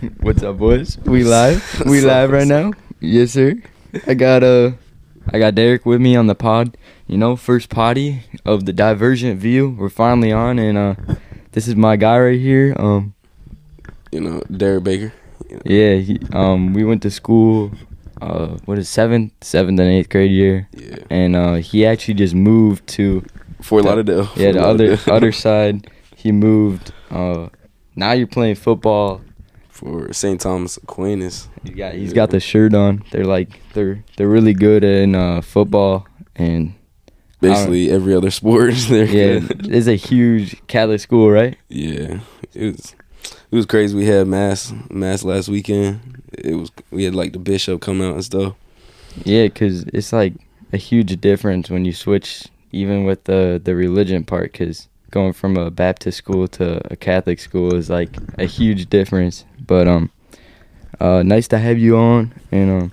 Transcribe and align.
What's 0.20 0.42
up, 0.42 0.56
boys? 0.58 0.98
We 1.04 1.24
live. 1.24 1.82
We 1.86 2.00
live 2.00 2.30
right 2.30 2.46
now. 2.46 2.72
Yes, 3.00 3.32
sir. 3.32 3.56
I 4.06 4.14
got 4.14 4.42
uh, 4.42 4.72
I 5.32 5.38
got 5.38 5.54
Derick 5.54 5.84
with 5.84 6.00
me 6.00 6.16
on 6.16 6.26
the 6.26 6.34
pod. 6.34 6.76
You 7.06 7.18
know, 7.18 7.36
first 7.36 7.68
potty 7.68 8.22
of 8.44 8.64
the 8.64 8.72
Divergent 8.72 9.38
View. 9.40 9.76
We're 9.78 9.90
finally 9.90 10.32
on, 10.32 10.58
and 10.58 10.78
uh, 10.78 10.94
this 11.52 11.68
is 11.68 11.76
my 11.76 11.96
guy 11.96 12.18
right 12.18 12.40
here. 12.40 12.74
Um, 12.78 13.14
You 14.12 14.20
know, 14.20 14.42
Derick 14.50 14.84
Baker. 14.84 15.12
You 15.48 15.56
know, 15.56 15.62
yeah, 15.64 15.94
he, 15.96 16.18
um, 16.32 16.72
we 16.72 16.84
went 16.84 17.02
to 17.02 17.10
school. 17.10 17.72
Uh, 18.22 18.56
what 18.64 18.78
is 18.78 18.88
seventh, 18.88 19.32
seventh 19.42 19.80
and 19.80 19.88
eighth 19.88 20.08
grade 20.08 20.30
year, 20.30 20.68
yeah. 20.72 20.96
and 21.10 21.36
uh, 21.36 21.54
he 21.54 21.84
actually 21.84 22.14
just 22.14 22.34
moved 22.34 22.86
to 22.86 23.24
Fort 23.60 23.84
Lauderdale. 23.84 24.28
yeah 24.36 24.52
the 24.52 24.62
other 24.62 24.98
other 25.08 25.32
side. 25.32 25.90
He 26.16 26.32
moved. 26.32 26.92
Uh, 27.10 27.48
now 27.96 28.12
you're 28.12 28.26
playing 28.26 28.56
football. 28.56 29.20
For 29.80 30.12
St. 30.12 30.40
Thomas 30.40 30.76
Aquinas. 30.76 31.48
He's 31.64 31.74
got 31.74 31.94
he's 31.94 32.12
got 32.12 32.30
the 32.30 32.40
shirt 32.40 32.74
on. 32.74 33.02
They're 33.10 33.24
like 33.24 33.60
they're 33.72 34.04
they're 34.16 34.28
really 34.28 34.52
good 34.52 34.84
in 34.84 35.14
uh, 35.14 35.40
football 35.40 36.06
and 36.36 36.74
Basically 37.40 37.90
every 37.90 38.14
other 38.14 38.30
sport. 38.40 38.74
They're 38.88 39.06
yeah, 39.06 39.38
good. 39.40 39.66
it's 39.74 39.86
a 39.86 39.96
huge 39.96 40.60
Catholic 40.66 41.00
school, 41.00 41.30
right? 41.30 41.56
yeah. 41.68 42.20
It 42.52 42.72
was 42.72 42.94
it 43.50 43.56
was 43.56 43.66
crazy. 43.66 43.96
We 43.96 44.06
had 44.06 44.26
mass 44.26 44.72
mass 44.90 45.24
last 45.24 45.48
weekend. 45.48 46.22
It 46.32 46.54
was 46.54 46.70
we 46.90 47.04
had 47.04 47.14
like 47.14 47.32
the 47.32 47.38
bishop 47.38 47.80
come 47.80 48.02
out 48.02 48.14
and 48.14 48.24
stuff. 48.24 48.54
Yeah, 49.24 49.44
because 49.44 49.84
it's 49.84 50.12
like 50.12 50.34
a 50.72 50.76
huge 50.76 51.20
difference 51.20 51.70
when 51.70 51.84
you 51.84 51.92
switch, 51.92 52.46
even 52.72 53.04
with 53.04 53.24
the 53.24 53.60
the 53.62 53.74
religion 53.74 54.24
part. 54.24 54.52
Because 54.52 54.88
going 55.10 55.32
from 55.32 55.56
a 55.56 55.70
Baptist 55.70 56.18
school 56.18 56.46
to 56.48 56.80
a 56.92 56.96
Catholic 56.96 57.40
school 57.40 57.74
is 57.74 57.90
like 57.90 58.10
a 58.38 58.44
huge 58.44 58.88
difference. 58.88 59.44
But 59.66 59.88
um, 59.88 60.10
uh, 61.00 61.22
nice 61.22 61.48
to 61.48 61.58
have 61.58 61.78
you 61.78 61.96
on 61.96 62.32
and 62.52 62.70
um, 62.70 62.92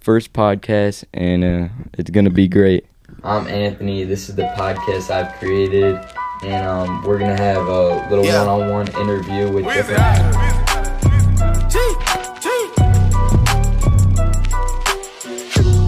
first 0.00 0.32
podcast, 0.32 1.04
and 1.14 1.44
uh, 1.44 1.68
it's 1.94 2.10
gonna 2.10 2.30
be 2.30 2.48
great. 2.48 2.86
I'm 3.22 3.46
Anthony. 3.48 4.04
This 4.04 4.28
is 4.28 4.34
the 4.34 4.44
podcast 4.56 5.10
I've 5.10 5.32
created, 5.38 5.98
and 6.44 6.66
um, 6.66 7.02
we're 7.04 7.18
gonna 7.18 7.36
have 7.40 7.66
a 7.66 8.08
little 8.10 8.24
Yeah. 8.24 8.44
one-on-one 8.46 8.88
interview 9.00 9.50
with 9.50 9.64
different. 9.64 10.00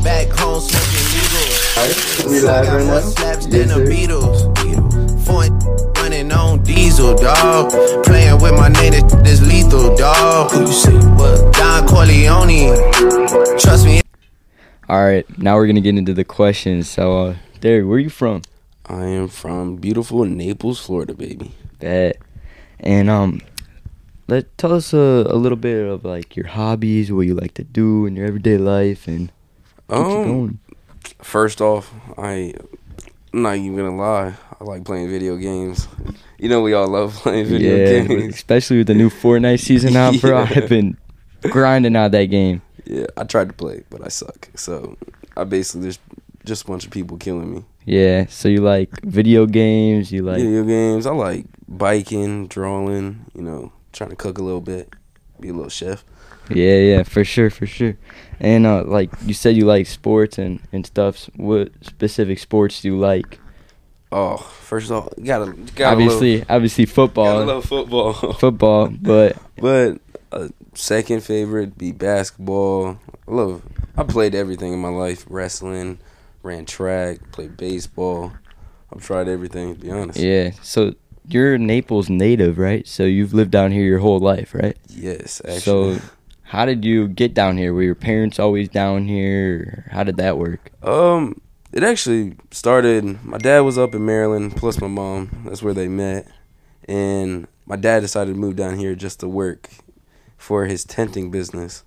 Back 0.02 0.28
home 0.38 0.60
smoking 0.60 1.06
needles. 1.12 2.24
We 2.26 2.40
live 2.40 2.68
right 2.68 2.86
now. 2.86 3.00
Slaps 3.00 3.46
Yes, 3.46 3.46
than 3.46 3.68
the 3.68 3.74
sir. 3.74 3.84
Beatles. 5.26 5.48
Foreign 5.76 5.92
running 5.94 6.32
on 6.32 6.62
diesel, 6.62 7.14
dog. 7.16 7.70
Playing 8.04 8.40
with 8.40 8.52
my 8.54 8.68
name, 8.68 8.92
this, 8.92 9.02
this 9.22 9.42
lethal, 9.42 9.96
dog. 9.96 10.50
Who 10.52 10.60
you 10.62 10.66
see? 10.72 10.92
What? 10.96 11.52
Don 11.54 11.86
Corleone. 11.86 12.76
Trust 13.58 13.86
me. 13.86 14.00
All 14.88 15.04
right, 15.04 15.26
now 15.38 15.56
we're 15.56 15.66
gonna 15.66 15.80
get 15.80 15.96
into 15.98 16.14
the 16.14 16.24
questions. 16.24 16.88
So, 16.88 17.18
uh, 17.26 17.36
Derick, 17.60 17.88
where 17.88 17.98
you 17.98 18.08
from? 18.10 18.42
I 18.86 19.04
am 19.06 19.26
from 19.28 19.76
beautiful 19.76 20.24
Naples, 20.24 20.78
Florida, 20.80 21.12
baby. 21.12 21.52
That, 21.80 22.18
and 22.78 23.10
um, 23.10 23.40
let 24.28 24.56
tell 24.58 24.72
us 24.72 24.92
a, 24.92 25.26
a 25.28 25.34
little 25.34 25.56
bit 25.56 25.84
of 25.84 26.04
like 26.04 26.36
your 26.36 26.46
hobbies, 26.46 27.10
what 27.10 27.22
you 27.26 27.34
like 27.34 27.54
to 27.54 27.64
do 27.64 28.06
in 28.06 28.14
your 28.14 28.26
everyday 28.26 28.58
life, 28.58 29.08
and 29.08 29.32
keep 29.88 29.98
Um, 29.98 30.24
going. 30.24 30.58
first 31.20 31.60
off, 31.60 31.92
I 32.16 32.54
I'm 33.36 33.42
not 33.42 33.56
even 33.56 33.76
gonna 33.76 33.94
lie. 33.94 34.32
I 34.58 34.64
like 34.64 34.86
playing 34.86 35.10
video 35.10 35.36
games. 35.36 35.86
You 36.38 36.48
know 36.48 36.62
we 36.62 36.72
all 36.72 36.88
love 36.88 37.12
playing 37.16 37.44
video 37.44 37.76
Yeah, 37.76 38.06
games. 38.06 38.34
especially 38.34 38.78
with 38.78 38.86
the 38.86 38.94
new 38.94 39.10
Fortnite 39.10 39.60
season 39.60 39.94
out, 40.04 40.18
bro. 40.22 40.44
Yeah. 40.44 40.52
I've 40.56 40.68
been 40.70 40.96
grinding 41.42 41.96
out 41.96 42.12
that 42.12 42.24
game. 42.26 42.62
Yeah, 42.86 43.04
I 43.14 43.24
tried 43.24 43.48
to 43.48 43.52
play, 43.54 43.84
but 43.90 44.02
I 44.02 44.08
suck. 44.08 44.48
So 44.54 44.96
I 45.36 45.44
basically 45.44 45.82
there's 45.82 45.98
just 46.46 46.64
a 46.64 46.66
bunch 46.66 46.86
of 46.86 46.90
people 46.92 47.18
killing 47.18 47.54
me. 47.54 47.64
Yeah, 47.84 48.24
so 48.30 48.48
you 48.48 48.62
like 48.62 49.02
video 49.02 49.44
games? 49.44 50.10
You 50.10 50.22
like 50.22 50.38
Video 50.38 50.64
games. 50.64 51.04
I 51.06 51.12
like 51.12 51.44
biking, 51.68 52.46
drawing. 52.46 53.26
You 53.34 53.42
know, 53.42 53.72
trying 53.92 54.08
to 54.10 54.16
cook 54.16 54.38
a 54.38 54.42
little 54.42 54.62
bit, 54.62 54.94
be 55.40 55.50
a 55.50 55.52
little 55.52 55.68
chef. 55.68 56.06
Yeah, 56.50 56.76
yeah, 56.76 57.02
for 57.02 57.24
sure, 57.24 57.50
for 57.50 57.66
sure. 57.66 57.96
And 58.38 58.66
uh, 58.66 58.84
like 58.84 59.10
you 59.24 59.34
said, 59.34 59.56
you 59.56 59.64
like 59.64 59.86
sports 59.86 60.38
and 60.38 60.60
and 60.72 60.86
stuff. 60.86 61.28
What 61.36 61.72
specific 61.80 62.38
sports 62.38 62.82
do 62.82 62.88
you 62.88 62.98
like? 62.98 63.40
Oh, 64.12 64.36
first 64.36 64.90
off, 64.90 65.08
you 65.16 65.24
gotta, 65.24 65.52
gotta 65.74 65.92
obviously, 65.92 66.44
obviously 66.48 66.86
football, 66.86 67.40
gotta 67.40 67.52
love 67.54 67.64
football. 67.64 68.12
football. 68.34 68.88
But 68.88 69.36
But 69.56 70.00
uh, 70.30 70.48
second 70.74 71.22
favorite 71.22 71.76
be 71.76 71.92
basketball. 71.92 73.00
I 73.26 73.30
love. 73.30 73.62
I 73.96 74.04
played 74.04 74.34
everything 74.34 74.72
in 74.72 74.78
my 74.78 74.88
life: 74.88 75.24
wrestling, 75.28 75.98
ran 76.42 76.66
track, 76.66 77.18
played 77.32 77.56
baseball. 77.56 78.32
I've 78.92 79.02
tried 79.02 79.28
everything. 79.28 79.74
To 79.74 79.80
be 79.80 79.90
honest. 79.90 80.18
yeah, 80.18 80.50
so 80.62 80.94
you're 81.28 81.54
a 81.54 81.58
Naples 81.58 82.08
native, 82.08 82.58
right? 82.58 82.86
So 82.86 83.02
you've 83.02 83.34
lived 83.34 83.50
down 83.50 83.72
here 83.72 83.84
your 83.84 83.98
whole 83.98 84.20
life, 84.20 84.54
right? 84.54 84.76
Yes. 84.88 85.40
Actually. 85.44 85.96
So 85.98 86.00
how 86.46 86.64
did 86.64 86.84
you 86.84 87.08
get 87.08 87.34
down 87.34 87.56
here? 87.56 87.74
Were 87.74 87.82
your 87.82 87.94
parents 87.94 88.38
always 88.38 88.68
down 88.68 89.06
here? 89.06 89.88
How 89.90 90.04
did 90.04 90.16
that 90.18 90.38
work? 90.38 90.70
Um, 90.82 91.40
it 91.72 91.82
actually 91.82 92.36
started. 92.50 93.24
My 93.24 93.38
dad 93.38 93.60
was 93.60 93.76
up 93.78 93.94
in 93.94 94.04
Maryland, 94.06 94.56
plus 94.56 94.80
my 94.80 94.86
mom. 94.86 95.42
That's 95.44 95.62
where 95.62 95.74
they 95.74 95.88
met, 95.88 96.26
and 96.88 97.46
my 97.66 97.76
dad 97.76 98.00
decided 98.00 98.34
to 98.34 98.38
move 98.38 98.56
down 98.56 98.78
here 98.78 98.94
just 98.94 99.20
to 99.20 99.28
work 99.28 99.68
for 100.38 100.66
his 100.66 100.84
tenting 100.84 101.30
business. 101.30 101.82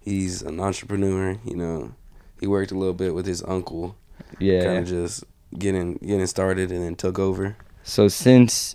He's 0.00 0.42
an 0.42 0.58
entrepreneur. 0.60 1.38
You 1.44 1.56
know, 1.56 1.94
he 2.40 2.46
worked 2.46 2.72
a 2.72 2.78
little 2.78 2.94
bit 2.94 3.14
with 3.14 3.26
his 3.26 3.42
uncle, 3.44 3.96
Yeah. 4.38 4.64
kind 4.64 4.78
of 4.78 4.86
just 4.88 5.24
getting 5.56 5.94
getting 6.02 6.26
started, 6.26 6.72
and 6.72 6.82
then 6.82 6.96
took 6.96 7.18
over. 7.18 7.56
So 7.84 8.08
since 8.08 8.74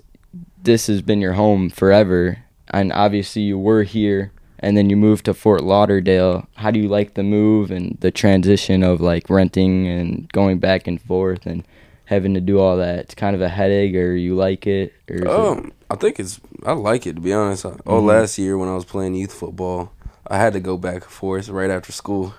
this 0.64 0.88
has 0.88 1.02
been 1.02 1.20
your 1.20 1.34
home 1.34 1.70
forever, 1.70 2.40
and 2.70 2.94
obviously 2.94 3.42
you 3.42 3.58
were 3.60 3.84
here, 3.84 4.32
and 4.60 4.76
then 4.78 4.90
you 4.90 4.98
moved 4.98 5.26
to 5.26 5.34
Fort 5.34 5.64
Lauderdale, 5.64 6.48
how 6.56 6.72
do 6.72 6.80
you 6.80 6.88
like 6.88 7.14
the 7.16 7.24
move 7.24 7.72
and 7.72 7.98
the 8.02 8.12
transition 8.12 8.84
of 8.84 9.02
like 9.02 9.30
renting 9.30 9.88
and 9.88 10.32
going 10.32 10.60
back 10.60 10.88
and 10.88 11.02
forth 11.02 11.46
and 11.46 11.64
having 12.06 12.34
to 12.34 12.42
do 12.42 12.60
all 12.60 12.78
that? 12.78 13.00
It's 13.00 13.16
kind 13.16 13.36
of 13.36 13.42
a 13.42 13.50
headache, 13.50 13.96
or 13.96 14.14
you 14.16 14.36
like 14.36 14.68
it, 14.68 14.94
or 15.10 15.16
is 15.16 15.22
it- 15.22 15.28
Um, 15.28 15.72
I 15.90 15.96
think 15.96 16.20
it's. 16.20 16.40
I 16.66 16.74
like 16.74 17.08
it 17.08 17.16
to 17.16 17.22
be 17.22 17.34
honest. 17.34 17.66
Oh, 17.66 17.72
Mhm. 18.02 18.06
last 18.06 18.38
year 18.38 18.58
when 18.58 18.70
I 18.70 18.76
was 18.76 18.86
playing 18.86 19.16
youth 19.16 19.34
football, 19.34 19.92
I 20.28 20.38
had 20.38 20.54
to 20.54 20.60
go 20.60 20.78
back 20.78 20.94
and 20.96 21.04
forth 21.12 21.50
right 21.50 21.70
after 21.72 21.92
school, 21.92 22.34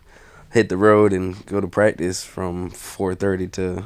hit 0.51 0.69
the 0.69 0.77
road 0.77 1.13
and 1.13 1.45
go 1.47 1.61
to 1.61 1.67
practice 1.67 2.23
from 2.23 2.71
four 2.71 3.15
thirty 3.15 3.47
to 3.49 3.83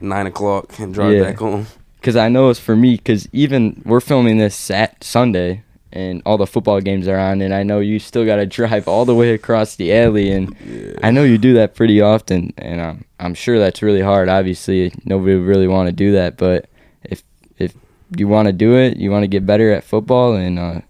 nine 0.00 0.26
o'clock 0.26 0.78
and 0.78 0.92
drive 0.92 1.14
Yeah. 1.14 1.22
back 1.22 1.38
home. 1.38 1.66
Because 2.00 2.16
I 2.16 2.28
know 2.28 2.50
it's 2.50 2.60
for 2.60 2.76
me. 2.76 2.96
Because 2.96 3.26
even 3.32 3.80
we're 3.86 4.00
filming 4.00 4.36
this 4.36 4.54
sat 4.54 5.02
Sunday, 5.02 5.62
and 5.94 6.20
all 6.26 6.36
the 6.36 6.46
football 6.46 6.80
games 6.80 7.06
are 7.08 7.16
on, 7.18 7.40
and 7.40 7.54
I 7.54 7.62
know 7.62 7.78
you 7.78 7.98
still 8.00 8.26
got 8.26 8.36
to 8.36 8.46
drive 8.58 8.88
all 8.88 9.04
the 9.06 9.14
way 9.14 9.32
across 9.32 9.76
the 9.76 9.94
alley, 9.96 10.30
and 10.32 10.54
Yeah. 10.66 10.98
I 11.02 11.10
know 11.12 11.22
you 11.24 11.38
do 11.38 11.54
that 11.54 11.74
pretty 11.74 12.00
often, 12.02 12.52
and 12.58 12.80
um, 12.80 13.04
I'm 13.20 13.32
sure 13.34 13.58
that's 13.58 13.80
really 13.80 14.02
hard. 14.02 14.28
Obviously, 14.28 14.92
nobody 15.04 15.36
would 15.36 15.46
really 15.46 15.68
want 15.68 15.86
to 15.88 15.92
do 15.92 16.12
that, 16.12 16.36
but 16.36 16.68
if 17.04 17.22
if 17.58 17.74
you 18.16 18.28
want 18.28 18.46
to 18.48 18.52
do 18.52 18.76
it, 18.76 18.96
you 18.98 19.10
want 19.10 19.22
to 19.22 19.28
get 19.28 19.46
better 19.46 19.72
at 19.72 19.84
football, 19.84 20.34
and 20.34 20.58
uh, 20.58 20.80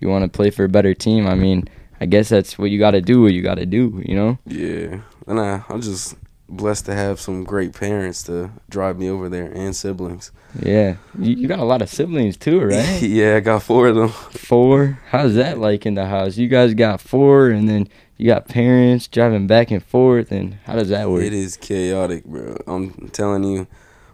you 0.00 0.08
want 0.08 0.24
to 0.24 0.36
play 0.36 0.50
for 0.50 0.64
a 0.64 0.68
better 0.68 0.94
team. 0.94 1.26
I 1.28 1.34
mean, 1.36 1.68
I 2.00 2.06
guess 2.06 2.28
that's 2.28 2.58
what 2.58 2.70
you 2.70 2.78
got 2.78 2.90
to 2.92 3.00
do. 3.00 3.22
What 3.22 3.32
you 3.32 3.42
got 3.42 3.56
to 3.56 3.66
do, 3.66 4.02
you 4.04 4.16
know? 4.16 4.38
Yeah, 4.46 5.00
and 5.28 5.38
I, 5.38 5.62
I'm 5.68 5.80
just 5.80 6.16
blessed 6.50 6.86
to 6.86 6.94
have 6.94 7.20
some 7.20 7.44
great 7.44 7.72
parents 7.72 8.22
to 8.24 8.50
drive 8.68 8.98
me 8.98 9.08
over 9.08 9.28
there 9.28 9.50
and 9.52 9.74
siblings. 9.74 10.32
Yeah, 10.60 10.96
you, 11.18 11.36
you 11.36 11.48
got 11.48 11.60
a 11.60 11.64
lot 11.64 11.80
of 11.82 11.88
siblings 11.88 12.36
too, 12.36 12.60
right? 12.64 13.00
yeah, 13.02 13.36
I 13.36 13.40
got 13.40 13.62
four 13.62 13.88
of 13.88 13.96
them. 13.96 14.08
four. 14.08 14.98
How's 15.10 15.34
that 15.36 15.58
like 15.58 15.86
in 15.86 15.94
the 15.94 16.06
house? 16.06 16.36
You 16.36 16.48
guys 16.48 16.74
got 16.74 17.00
four, 17.00 17.48
and 17.50 17.68
then 17.68 17.88
you 18.16 18.26
got 18.26 18.48
parents 18.48 19.06
driving 19.06 19.46
back 19.46 19.70
and 19.70 19.82
forth, 19.82 20.32
and 20.32 20.54
how 20.64 20.74
does 20.74 20.88
that 20.88 21.08
work? 21.08 21.22
It 21.22 21.32
is 21.32 21.56
chaotic, 21.56 22.24
bro. 22.24 22.56
I'm 22.66 23.08
telling 23.10 23.44
you. 23.44 23.66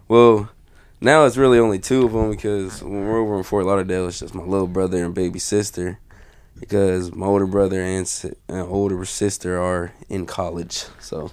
Well, 0.07 0.49
now 1.01 1.25
it's 1.25 1.37
really 1.37 1.59
only 1.59 1.79
two 1.79 2.05
of 2.05 2.13
them 2.13 2.31
because 2.31 2.81
when 2.81 3.05
we're 3.05 3.19
over 3.19 3.37
in 3.37 3.43
Fort 3.43 3.65
Lauderdale, 3.65 4.07
it's 4.07 4.19
just 4.19 4.33
my 4.33 4.43
little 4.43 4.67
brother 4.67 5.03
and 5.03 5.13
baby 5.13 5.39
sister. 5.39 5.99
Because 6.59 7.13
my 7.13 7.27
older 7.27 7.45
brother 7.45 7.79
and, 7.83 8.07
si- 8.07 8.33
and 8.47 8.61
older 8.61 9.05
sister 9.05 9.61
are 9.61 9.93
in 10.09 10.25
college. 10.25 10.85
So 10.99 11.29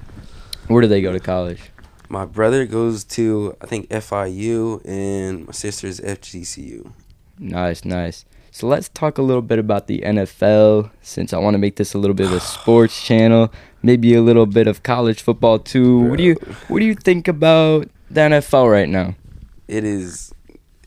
Where 0.68 0.82
do 0.82 0.88
they 0.88 1.02
go 1.02 1.12
to 1.12 1.20
college? 1.20 1.60
my 2.08 2.24
brother 2.24 2.64
goes 2.66 3.02
to 3.02 3.56
I 3.60 3.66
think 3.66 3.88
FIU 3.88 4.80
and 4.84 5.46
my 5.46 5.52
sister's 5.52 6.00
FGCU. 6.00 6.92
Nice, 7.38 7.84
nice. 7.84 8.24
So 8.52 8.68
let's 8.68 8.88
talk 8.90 9.18
a 9.18 9.22
little 9.22 9.42
bit 9.42 9.58
about 9.58 9.88
the 9.88 10.00
NFL 10.02 10.90
since 11.02 11.32
I 11.32 11.38
want 11.38 11.54
to 11.54 11.58
make 11.58 11.74
this 11.76 11.92
a 11.92 11.98
little 11.98 12.14
bit 12.14 12.26
of 12.26 12.32
a 12.32 12.40
sports 12.54 13.02
channel, 13.04 13.52
maybe 13.82 14.14
a 14.14 14.22
little 14.22 14.46
bit 14.46 14.66
of 14.68 14.82
college 14.82 15.22
football 15.22 15.58
too. 15.58 16.00
What 16.00 16.18
do 16.18 16.22
you 16.24 16.34
what 16.68 16.78
do 16.80 16.86
you 16.86 16.94
think 16.94 17.26
about 17.26 17.88
the 18.10 18.20
NFL 18.20 18.70
right 18.70 18.88
now? 18.88 19.16
It 19.66 19.82
is, 19.82 20.32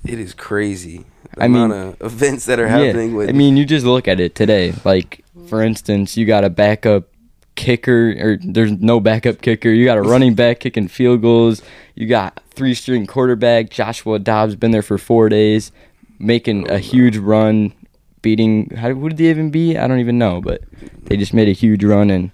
it 0.05 0.19
is 0.19 0.33
crazy. 0.33 1.03
the 1.35 1.43
I 1.43 1.47
mean- 1.47 1.71
of 1.71 1.99
events 2.01 2.45
that 2.45 2.59
are 2.59 2.67
happening 2.67 3.15
with. 3.15 3.27
I 3.27 3.33
mean, 3.33 3.57
you 3.57 3.65
just 3.65 3.85
look 3.85 4.07
at 4.07 4.19
it 4.19 4.35
today. 4.35 4.73
Like, 4.85 5.25
for 5.47 5.61
instance, 5.61 6.15
you 6.15 6.25
got 6.25 6.43
a 6.45 6.49
backup 6.49 7.09
kicker, 7.57 8.15
or 8.17 8.37
there's 8.41 8.71
no 8.71 9.01
backup 9.01 9.41
kicker. 9.41 9.69
You 9.69 9.83
got 9.83 9.97
a 9.97 10.01
running 10.01 10.35
back 10.35 10.61
kicking 10.61 10.87
field 10.87 11.21
goals. 11.21 11.61
You 11.95 12.07
got 12.07 12.41
three 12.51 12.73
string 12.73 13.05
quarterback 13.05 13.69
Joshua 13.69 14.19
Dobbs 14.19 14.55
been 14.55 14.71
there 14.71 14.81
for 14.81 14.97
four 14.97 15.27
days, 15.27 15.73
making 16.19 16.71
a 16.71 16.77
huge 16.77 17.17
run, 17.17 17.73
beating. 18.21 18.69
How 18.69 18.93
who 18.93 19.09
did 19.09 19.17
they 19.17 19.29
even 19.29 19.51
beat? 19.51 19.77
I 19.77 19.87
don't 19.87 19.99
even 19.99 20.17
know, 20.17 20.39
but 20.39 20.61
they 21.03 21.17
just 21.17 21.33
made 21.33 21.49
a 21.49 21.53
huge 21.53 21.83
run, 21.83 22.09
and 22.09 22.31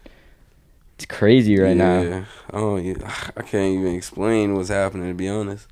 it's 0.95 1.05
crazy 1.05 1.59
right 1.59 1.75
now. 1.75 2.01
yeah. 2.01 2.25
Oh, 2.51 2.75
yeah. 2.77 2.93
I 3.35 3.41
can't 3.41 3.79
even 3.79 3.95
explain 3.95 4.53
what's 4.55 4.69
happening 4.69 5.07
to 5.07 5.15
be 5.15 5.27
honest. 5.27 5.67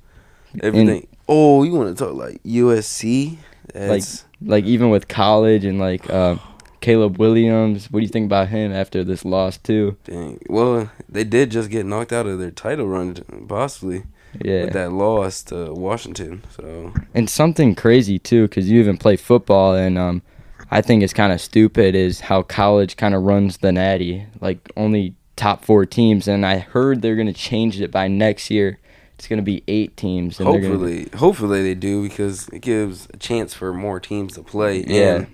Everything. 0.60 1.06
oh, 1.28 1.62
you 1.62 1.72
want 1.72 1.96
to 1.96 2.04
talk 2.04 2.14
like 2.14 2.42
USC? 2.42 3.38
That's, 3.72 4.24
Like 4.42 4.64
even 4.64 4.90
with 4.90 5.08
college 5.08 5.64
and 5.64 5.78
like 5.78 6.10
uh, 6.10 6.36
Caleb 6.82 7.16
Williams. 7.18 7.90
What 7.90 8.00
do 8.00 8.02
you 8.04 8.10
think 8.10 8.26
about 8.26 8.48
him 8.48 8.72
after 8.72 9.02
this 9.02 9.24
loss 9.24 9.56
too? 9.56 9.96
dang. 10.04 10.38
Well, 10.48 10.90
they 11.08 11.24
did 11.24 11.50
just 11.50 11.70
get 11.70 11.86
knocked 11.86 12.12
out 12.12 12.26
of 12.26 12.38
their 12.38 12.50
title 12.50 12.86
run, 12.86 13.14
possibly 13.48 14.02
Yeah. 14.42 14.64
with 14.64 14.72
that 14.74 14.92
loss 14.92 15.42
to 15.44 15.72
Washington. 15.72 16.42
So 16.54 16.92
and 17.14 17.30
something 17.30 17.74
crazy 17.74 18.18
too 18.18 18.42
because 18.48 18.68
you 18.70 18.80
even 18.80 18.98
play 18.98 19.16
football 19.16 19.74
and 19.74 19.96
um 19.98 20.22
i 20.70 20.80
think 20.80 21.02
it's 21.02 21.12
kind 21.12 21.32
of 21.32 21.40
stupid 21.40 21.94
is 21.94 22.20
how 22.20 22.40
college 22.42 22.96
kind 22.96 23.14
of 23.14 23.22
runs 23.22 23.58
the 23.58 23.70
natty 23.72 24.24
like 24.40 24.58
only 24.76 25.14
top 25.36 25.64
four 25.64 25.84
teams 25.84 26.26
and 26.26 26.46
i 26.46 26.58
heard 26.58 27.02
they're 27.02 27.14
going 27.16 27.26
to 27.26 27.32
change 27.34 27.78
it 27.80 27.90
by 27.90 28.08
next 28.08 28.48
year 28.50 28.78
it's 29.18 29.28
going 29.28 29.38
to 29.38 29.42
be 29.44 29.62
eight 29.68 29.94
teams 29.98 30.38
gonna, 30.38 30.50
hopefully, 30.50 31.08
hopefully 31.16 31.62
they 31.62 31.74
do 31.74 32.02
because 32.02 32.48
it 32.48 32.60
gives 32.60 33.06
a 33.12 33.16
chance 33.18 33.52
for 33.54 33.72
more 33.72 34.00
teams 34.00 34.34
to 34.34 34.42
play. 34.42 34.82
Yeah. 34.84 35.14
And, 35.14 35.26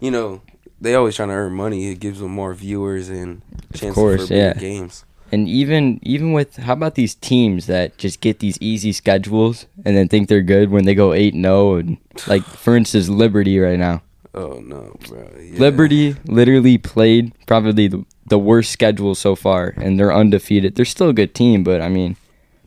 you 0.00 0.10
know, 0.10 0.40
they 0.80 0.94
always 0.94 1.16
trying 1.16 1.28
to 1.28 1.34
earn 1.34 1.54
money. 1.54 1.90
It 1.90 2.00
gives 2.00 2.20
them 2.20 2.32
more 2.32 2.54
viewers 2.54 3.08
and 3.08 3.42
chances 3.72 3.94
course, 3.94 4.22
for 4.22 4.28
big 4.28 4.36
yeah. 4.38 4.54
games. 4.54 5.04
and 5.32 5.48
even 5.48 5.98
even 6.02 6.32
with 6.32 6.56
how 6.56 6.74
about 6.74 6.94
these 6.94 7.14
teams 7.14 7.66
that 7.66 7.96
just 7.98 8.20
get 8.20 8.40
these 8.40 8.58
easy 8.60 8.92
schedules 8.92 9.66
and 9.84 9.96
then 9.96 10.08
think 10.08 10.28
they're 10.28 10.42
good 10.42 10.70
when 10.70 10.84
they 10.84 10.94
go 10.94 11.12
8 11.12 11.34
and 11.34 11.44
0 11.44 11.76
and 11.76 11.96
like 12.26 12.42
for 12.64 12.76
instance 12.76 13.08
liberty 13.08 13.58
right 13.58 13.78
now 13.78 14.02
Oh 14.34 14.60
no, 14.64 14.96
bro. 15.08 15.30
Yeah. 15.38 15.60
Liberty 15.60 16.16
literally 16.26 16.76
played 16.76 17.32
probably 17.46 17.86
the, 17.86 18.04
the 18.26 18.38
worst 18.38 18.72
schedule 18.72 19.14
so 19.14 19.36
far, 19.36 19.74
and 19.76 19.98
they're 19.98 20.12
undefeated. 20.12 20.74
They're 20.74 20.84
still 20.84 21.10
a 21.10 21.12
good 21.12 21.36
team, 21.36 21.62
but 21.62 21.80
I 21.80 21.88
mean, 21.88 22.16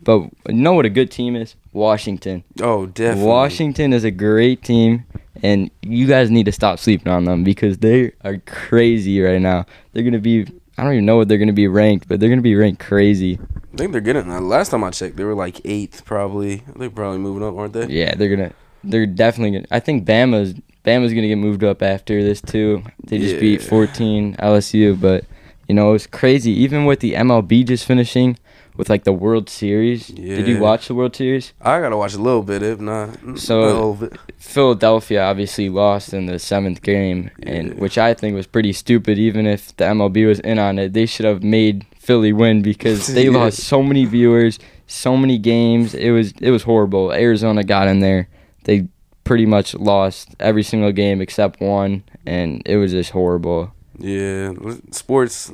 but 0.08 0.30
you 0.48 0.54
know 0.54 0.72
what 0.72 0.86
a 0.86 0.88
good 0.88 1.10
team 1.10 1.36
is? 1.36 1.54
Washington. 1.74 2.42
Oh, 2.62 2.86
definitely. 2.86 3.28
Washington 3.28 3.92
is 3.92 4.04
a 4.04 4.10
great 4.10 4.62
team, 4.62 5.04
and 5.42 5.70
you 5.82 6.06
guys 6.06 6.30
need 6.30 6.46
to 6.46 6.52
stop 6.52 6.78
sleeping 6.78 7.12
on 7.12 7.26
them 7.26 7.44
because 7.44 7.76
they 7.76 8.12
are 8.24 8.38
crazy 8.46 9.20
right 9.20 9.38
now. 9.38 9.66
They're 9.92 10.04
gonna 10.04 10.18
be. 10.18 10.46
I 10.78 10.84
don't 10.84 10.94
even 10.94 11.04
know 11.04 11.18
what 11.18 11.28
they're 11.28 11.36
gonna 11.36 11.52
be 11.52 11.68
ranked, 11.68 12.08
but 12.08 12.20
they're 12.20 12.30
gonna 12.30 12.40
be 12.40 12.54
ranked 12.54 12.80
crazy. 12.80 13.38
I 13.74 13.76
think 13.76 13.92
they're 13.92 14.00
getting. 14.00 14.30
Uh, 14.30 14.40
last 14.40 14.70
time 14.70 14.82
I 14.82 14.92
checked, 14.92 15.16
they 15.18 15.24
were 15.24 15.34
like 15.34 15.60
eighth, 15.66 16.06
probably. 16.06 16.62
They're 16.74 16.88
probably 16.88 17.18
moving 17.18 17.46
up, 17.46 17.54
aren't 17.54 17.74
they? 17.74 17.88
Yeah, 17.88 18.14
they're 18.14 18.34
gonna. 18.34 18.54
They're 18.84 19.04
definitely 19.04 19.58
gonna. 19.58 19.66
I 19.70 19.80
think 19.80 20.06
Bama's 20.06 20.54
Bama's 20.86 21.12
gonna 21.12 21.28
get 21.28 21.36
moved 21.36 21.64
up 21.64 21.82
after 21.82 22.22
this 22.24 22.40
too. 22.40 22.82
They 23.04 23.18
just 23.18 23.40
beat 23.40 23.60
14 23.60 24.36
LSU, 24.36 24.98
but 24.98 25.26
you 25.68 25.74
know 25.74 25.92
it's 25.92 26.06
crazy. 26.06 26.52
Even 26.52 26.86
with 26.86 27.00
the 27.00 27.12
MLB 27.12 27.66
just 27.66 27.84
finishing 27.84 28.38
with 28.78 28.88
like 28.88 29.04
the 29.04 29.12
World 29.12 29.50
Series. 29.50 30.06
Did 30.06 30.48
you 30.48 30.58
watch 30.60 30.88
the 30.88 30.94
World 30.94 31.14
Series? 31.14 31.52
I 31.60 31.80
gotta 31.80 31.96
watch 31.98 32.14
a 32.14 32.18
little 32.22 32.42
bit, 32.42 32.62
if 32.62 32.80
not. 32.80 33.10
So- 33.36 33.60
a 33.64 33.66
little 33.66 33.94
bit. 33.94 34.12
Philadelphia 34.38 35.22
obviously 35.22 35.68
lost 35.68 36.14
in 36.14 36.24
the 36.26 36.38
seventh 36.38 36.80
game, 36.80 37.30
and 37.42 37.74
which 37.78 37.98
I 37.98 38.14
think 38.14 38.34
was 38.34 38.46
pretty 38.46 38.72
stupid. 38.72 39.18
Even 39.18 39.46
if 39.46 39.76
the 39.76 39.84
MLB 39.84 40.26
was 40.26 40.40
in 40.40 40.58
on 40.58 40.78
it, 40.78 40.94
they 40.94 41.04
should 41.04 41.26
have 41.26 41.42
made 41.42 41.84
Philly 41.98 42.32
win 42.32 42.62
because 42.62 43.06
they 43.14 43.24
Yeah. 43.26 43.36
lost 43.36 43.58
so 43.58 43.82
many 43.82 44.06
viewers, 44.06 44.58
so 44.86 45.16
many 45.16 45.36
games. 45.38 45.92
It 45.94 46.12
was 46.12 46.32
it 46.40 46.50
was 46.50 46.62
horrible. 46.62 47.12
Arizona 47.12 47.62
got 47.64 47.88
in 47.88 48.00
there, 48.00 48.28
they 48.64 48.86
pretty 49.24 49.44
much 49.44 49.74
lost 49.74 50.30
every 50.40 50.62
single 50.62 50.92
game 50.92 51.20
except 51.20 51.60
one, 51.60 52.02
and 52.24 52.62
it 52.64 52.76
was 52.78 52.92
just 52.92 53.10
horrible. 53.10 53.72
Yeah, 53.98 54.52
sports. 54.92 55.52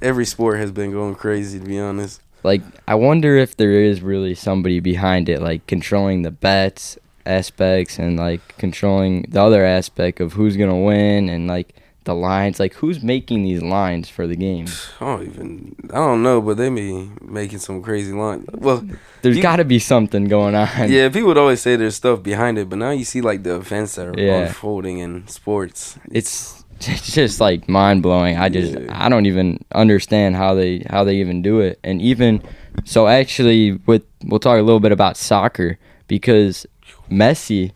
Every 0.00 0.24
sport 0.24 0.58
has 0.60 0.70
been 0.70 0.92
going 0.92 1.16
crazy, 1.16 1.58
to 1.58 1.66
be 1.66 1.78
honest. 1.78 2.22
Like 2.44 2.62
I 2.86 2.94
wonder 2.94 3.36
if 3.36 3.56
there 3.56 3.72
is 3.82 4.02
really 4.02 4.34
somebody 4.34 4.78
behind 4.80 5.28
it, 5.28 5.40
like 5.40 5.66
controlling 5.66 6.22
the 6.22 6.30
bets 6.30 6.98
aspects 7.26 7.98
and 7.98 8.18
like 8.18 8.56
controlling 8.58 9.22
the 9.28 9.42
other 9.42 9.64
aspect 9.64 10.20
of 10.20 10.34
who's 10.34 10.56
gonna 10.56 10.78
win 10.78 11.28
and 11.30 11.46
like 11.48 11.74
the 12.04 12.14
lines. 12.14 12.60
Like 12.60 12.74
who's 12.74 13.02
making 13.02 13.44
these 13.44 13.62
lines 13.62 14.10
for 14.10 14.26
the 14.26 14.36
game? 14.36 14.66
I 15.00 15.04
don't 15.06 15.22
even. 15.26 15.76
I 15.90 15.94
don't 15.96 16.22
know, 16.22 16.42
but 16.42 16.58
they 16.58 16.68
be 16.68 17.10
making 17.22 17.60
some 17.60 17.82
crazy 17.82 18.12
lines. 18.12 18.46
Well, 18.52 18.86
there's 19.22 19.40
got 19.40 19.56
to 19.56 19.64
be 19.64 19.78
something 19.78 20.26
going 20.26 20.54
on. 20.54 20.90
yeah, 20.90 21.08
people 21.08 21.28
would 21.28 21.38
always 21.38 21.62
say 21.62 21.76
there's 21.76 21.96
stuff 21.96 22.22
behind 22.22 22.58
it, 22.58 22.68
but 22.68 22.76
now 22.78 22.90
you 22.90 23.04
see 23.06 23.22
like 23.22 23.42
the 23.42 23.54
events 23.56 23.94
that 23.94 24.06
are 24.08 24.20
Yeah. 24.20 24.48
unfolding 24.48 24.98
in 24.98 25.26
sports. 25.28 25.98
it's 26.10 26.63
it's 26.80 27.12
just 27.12 27.40
like 27.40 27.68
mind 27.68 28.02
blowing. 28.02 28.36
I 28.36 28.48
just 28.48 28.72
Yeah. 28.74 29.04
I 29.04 29.08
don't 29.08 29.26
even 29.26 29.64
understand 29.74 30.36
how 30.36 30.54
they 30.54 30.84
how 30.90 31.04
they 31.04 31.16
even 31.16 31.42
do 31.42 31.60
it. 31.60 31.78
And 31.84 32.00
even 32.02 32.42
so, 32.84 33.06
actually, 33.06 33.72
with 33.86 34.02
we'll 34.24 34.40
talk 34.40 34.58
a 34.58 34.62
little 34.62 34.80
bit 34.80 34.92
about 34.92 35.16
soccer 35.16 35.78
because 36.08 36.66
Messi 37.10 37.72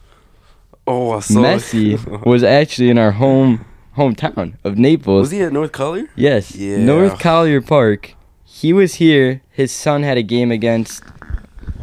Oh, 0.86 1.12
I 1.12 1.20
saw 1.20 1.40
Messi 1.40 2.24
was 2.26 2.42
actually 2.42 2.88
in 2.90 2.98
our 2.98 3.12
home 3.12 3.64
hometown 3.96 4.54
of 4.64 4.78
Naples. 4.78 5.22
was 5.22 5.30
he 5.32 5.42
at 5.42 5.52
North 5.52 5.72
Collier? 5.72 6.08
Yes. 6.16 6.54
Yeah. 6.54 6.78
North 6.78 7.18
Collier 7.18 7.60
Park. 7.60 8.14
He 8.44 8.72
was 8.72 8.94
here. 8.94 9.42
His 9.50 9.70
son 9.70 10.02
had 10.02 10.16
a 10.16 10.22
game 10.22 10.50
against 10.50 11.02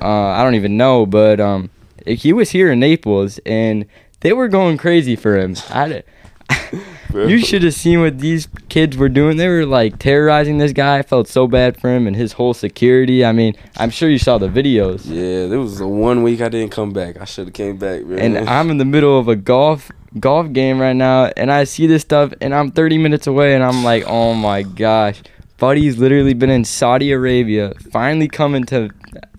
uh, 0.01 0.07
I 0.07 0.43
don't 0.43 0.55
even 0.55 0.75
know, 0.75 1.05
but 1.05 1.39
um 1.39 1.69
he 2.05 2.33
was 2.33 2.51
here 2.51 2.71
in 2.71 2.79
Naples 2.79 3.39
and 3.45 3.85
they 4.21 4.33
were 4.33 4.47
going 4.47 4.77
crazy 4.77 5.15
for 5.15 5.37
him. 5.37 5.55
I, 5.69 6.03
you 7.15 7.39
should 7.39 7.63
have 7.63 7.73
seen 7.73 8.01
what 8.01 8.19
these 8.19 8.47
kids 8.69 8.97
were 8.97 9.09
doing. 9.09 9.37
They 9.37 9.47
were 9.47 9.65
like 9.65 9.99
terrorizing 9.99 10.57
this 10.57 10.73
guy. 10.73 10.99
I 10.99 11.01
felt 11.01 11.27
so 11.27 11.47
bad 11.47 11.79
for 11.79 11.93
him 11.93 12.07
and 12.07 12.15
his 12.15 12.33
whole 12.33 12.53
security. 12.53 13.25
I 13.25 13.31
mean, 13.31 13.55
I'm 13.77 13.89
sure 13.89 14.09
you 14.09 14.19
saw 14.19 14.37
the 14.37 14.47
videos. 14.47 15.05
Yeah, 15.05 15.47
there 15.47 15.59
was 15.59 15.79
a 15.79 15.87
one 15.87 16.23
week 16.23 16.41
I 16.41 16.49
didn't 16.49 16.71
come 16.71 16.91
back. 16.91 17.19
I 17.19 17.25
should 17.25 17.47
have 17.47 17.53
came 17.53 17.77
back, 17.77 18.05
man. 18.05 18.35
and 18.35 18.49
I'm 18.49 18.69
in 18.69 18.77
the 18.77 18.85
middle 18.85 19.17
of 19.17 19.27
a 19.27 19.35
golf 19.35 19.91
golf 20.19 20.51
game 20.53 20.79
right 20.79 20.95
now, 20.95 21.31
and 21.37 21.51
I 21.51 21.65
see 21.65 21.87
this 21.87 22.01
stuff, 22.01 22.33
and 22.41 22.53
I'm 22.53 22.71
30 22.71 22.97
minutes 22.97 23.27
away, 23.27 23.53
and 23.53 23.63
I'm 23.63 23.83
like, 23.83 24.05
oh 24.07 24.33
my 24.33 24.63
gosh, 24.63 25.21
buddy's 25.57 25.97
literally 25.97 26.33
been 26.33 26.49
in 26.49 26.65
Saudi 26.65 27.11
Arabia, 27.11 27.73
finally 27.91 28.27
coming 28.27 28.63
to 28.65 28.89